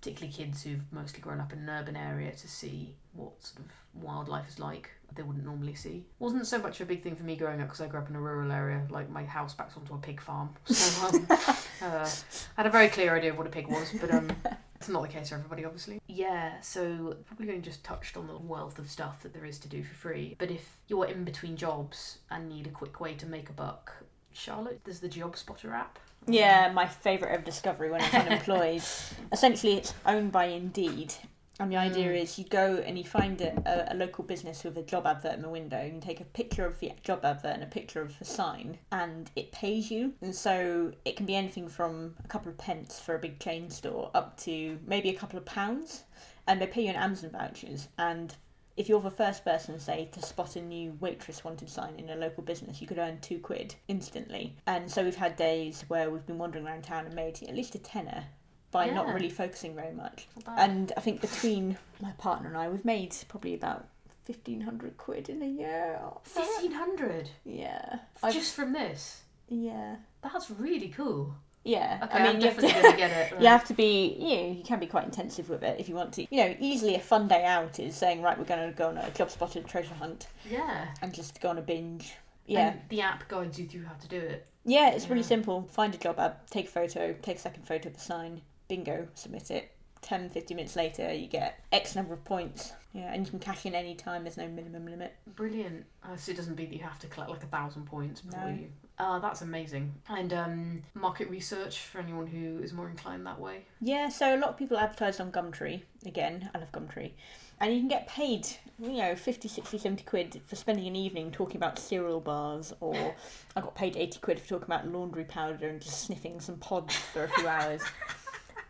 [0.00, 3.70] particularly kids who've mostly grown up in an urban area, to see what sort of
[4.02, 6.04] wildlife is like they wouldn't normally see.
[6.18, 8.16] Wasn't so much a big thing for me growing up because I grew up in
[8.16, 8.86] a rural area.
[8.90, 12.08] Like my house backs onto a pig farm, so um, uh, I
[12.56, 14.30] had a very clear idea of what a pig was, but um.
[14.76, 16.00] It's not the case for everybody, obviously.
[16.06, 19.68] Yeah, so probably only just touched on the wealth of stuff that there is to
[19.68, 20.36] do for free.
[20.38, 23.92] But if you're in between jobs and need a quick way to make a buck,
[24.32, 25.98] Charlotte, there's the Job Spotter app.
[26.26, 28.82] Yeah, my favourite of discovery when I was unemployed.
[29.32, 31.14] Essentially, it's owned by Indeed,
[31.58, 32.22] And the idea Mm.
[32.22, 33.52] is you go and you find a,
[33.90, 36.24] a, a local business with a job advert in the window, and you take a
[36.24, 40.14] picture of the job advert and a picture of the sign, and it pays you.
[40.22, 43.68] And so it can be anything from a couple of pence for a big chain
[43.70, 46.04] store up to maybe a couple of pounds.
[46.46, 47.88] And they pay you in Amazon vouchers.
[47.98, 48.34] And
[48.80, 52.16] if you're the first person, say, to spot a new waitress wanted sign in a
[52.16, 54.56] local business, you could earn two quid instantly.
[54.66, 57.74] And so we've had days where we've been wandering around town and made at least
[57.74, 58.24] a tenner
[58.70, 60.26] by not really focusing very much.
[60.46, 63.86] And I think between my partner and I, we've made probably about
[64.24, 66.00] fifteen hundred quid in a year.
[66.22, 67.98] Fifteen hundred Yeah.
[68.22, 69.22] I've- just from this.
[69.48, 69.96] yeah.
[70.22, 71.34] That's really cool.
[71.64, 72.00] Yeah.
[72.04, 72.66] Okay, I mean, am you have to.
[73.36, 73.40] it.
[73.40, 75.94] You have to be, you know, you can be quite intensive with it if you
[75.94, 76.26] want to.
[76.34, 78.98] You know, easily a fun day out is saying, right, we're going to go on
[78.98, 80.88] a job spotted treasure hunt yeah.
[81.02, 82.14] and just go on a binge.
[82.46, 82.70] Yeah.
[82.70, 84.46] And the app guides you through how to do it.
[84.64, 85.68] yeah, it's really simple.
[85.70, 89.08] Find a job ad, take a photo, take a second photo of the sign, bingo,
[89.14, 89.70] submit it.
[90.02, 92.72] 10, 15 minutes later, you get X number of points.
[92.94, 95.14] Yeah, and you can cash in any time, there's no minimum limit.
[95.36, 95.84] Brilliant.
[96.02, 98.46] Uh, so it doesn't mean that you have to collect like a thousand points before
[98.50, 98.56] No.
[98.56, 98.68] you.
[99.00, 99.94] Uh, that's amazing.
[100.10, 103.64] And um, market research for anyone who is more inclined that way.
[103.80, 105.80] Yeah, so a lot of people advertise on Gumtree.
[106.04, 107.12] Again, I love Gumtree.
[107.60, 108.46] And you can get paid,
[108.78, 113.14] you know, 50, 60, 70 quid for spending an evening talking about cereal bars, or
[113.56, 116.94] I got paid 80 quid for talking about laundry powder and just sniffing some pods
[116.94, 117.80] for a few hours.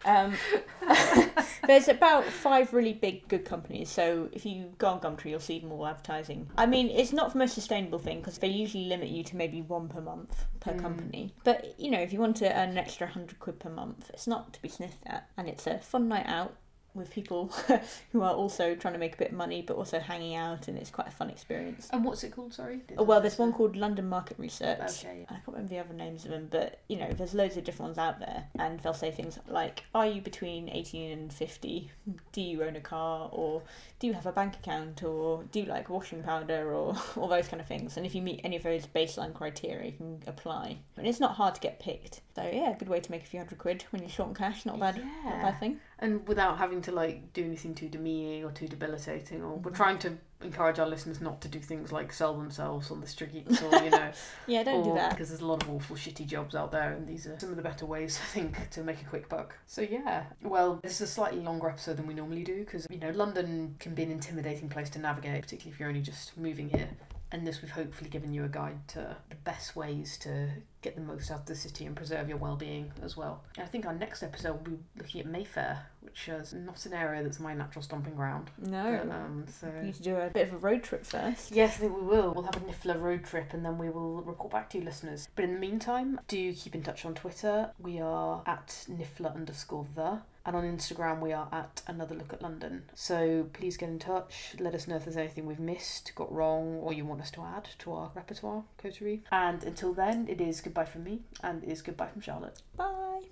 [0.04, 0.34] Um,
[1.66, 5.58] there's about five really big good companies, so if you go on Gumtree, you'll see
[5.58, 6.48] them all advertising.
[6.56, 9.60] I mean, it's not the most sustainable thing because they usually limit you to maybe
[9.62, 10.80] one per month per Mm.
[10.80, 11.34] company.
[11.44, 14.26] But you know, if you want to earn an extra hundred quid per month, it's
[14.26, 16.54] not to be sniffed at, and it's a fun night out
[16.94, 17.52] with people
[18.12, 20.78] who are also trying to make a bit of money but also hanging out, and
[20.78, 21.88] it's quite a fun experience.
[21.92, 22.52] And what's it called?
[22.54, 22.80] Sorry.
[22.98, 24.80] Oh, well, there's one called London Market Research.
[25.04, 25.26] Okay.
[25.28, 27.90] I can't remember the other names of them, but you know, there's loads of different
[27.90, 31.90] ones out there, and they'll say things like, "Are you between 18 and 50?
[32.32, 33.62] Do you own a car, or
[33.98, 37.48] do you have a bank account, or do you like washing powder, or all those
[37.48, 40.78] kind of things?" And if you meet any of those baseline criteria, you can apply.
[40.96, 42.20] And it's not hard to get picked.
[42.44, 44.64] So yeah, good way to make a few hundred quid when you're short on cash.
[44.66, 45.80] Not a bad, not a bad thing.
[45.98, 49.74] And without having to like do anything too demeaning or too debilitating, or we're Mhm.
[49.76, 53.60] trying to encourage our listeners not to do things like sell themselves on the streets,
[53.62, 54.10] or you know,
[54.46, 55.10] Yeah, don't do that.
[55.10, 57.56] because there's a lot of awful shitty jobs out there, and these are some of
[57.56, 59.56] the better ways I think to make a quick buck.
[59.66, 62.98] So yeah, well, this is a slightly longer episode than we normally do because you
[62.98, 66.70] know London can be an intimidating place to navigate, particularly if you're only just moving
[66.70, 66.88] here.
[67.32, 70.48] And this we've hopefully given you a guide to the best ways to
[70.82, 73.44] get the most out of the city and preserve your well-being as well.
[73.56, 76.94] And I think our next episode will be looking at Mayfair, which is not an
[76.94, 78.50] area that's my natural stomping ground.
[78.58, 81.52] No, But, um, so we need to do a bit of a road trip first.
[81.52, 82.32] Yes, I think we will.
[82.34, 85.28] We'll have a Niffler road trip and then we will report back to you listeners.
[85.36, 87.70] But in the meantime, do keep in touch on Twitter.
[87.78, 90.20] We are at Niffler underscore the.
[90.46, 92.84] And on Instagram, we are at Another Look at London.
[92.94, 94.54] So please get in touch.
[94.58, 97.42] Let us know if there's anything we've missed, got wrong, or you want us to
[97.42, 99.22] add to our repertoire, coterie.
[99.30, 102.60] And until then, it is goodbye from me and it is goodbye from Charlotte.
[102.76, 103.24] Bye.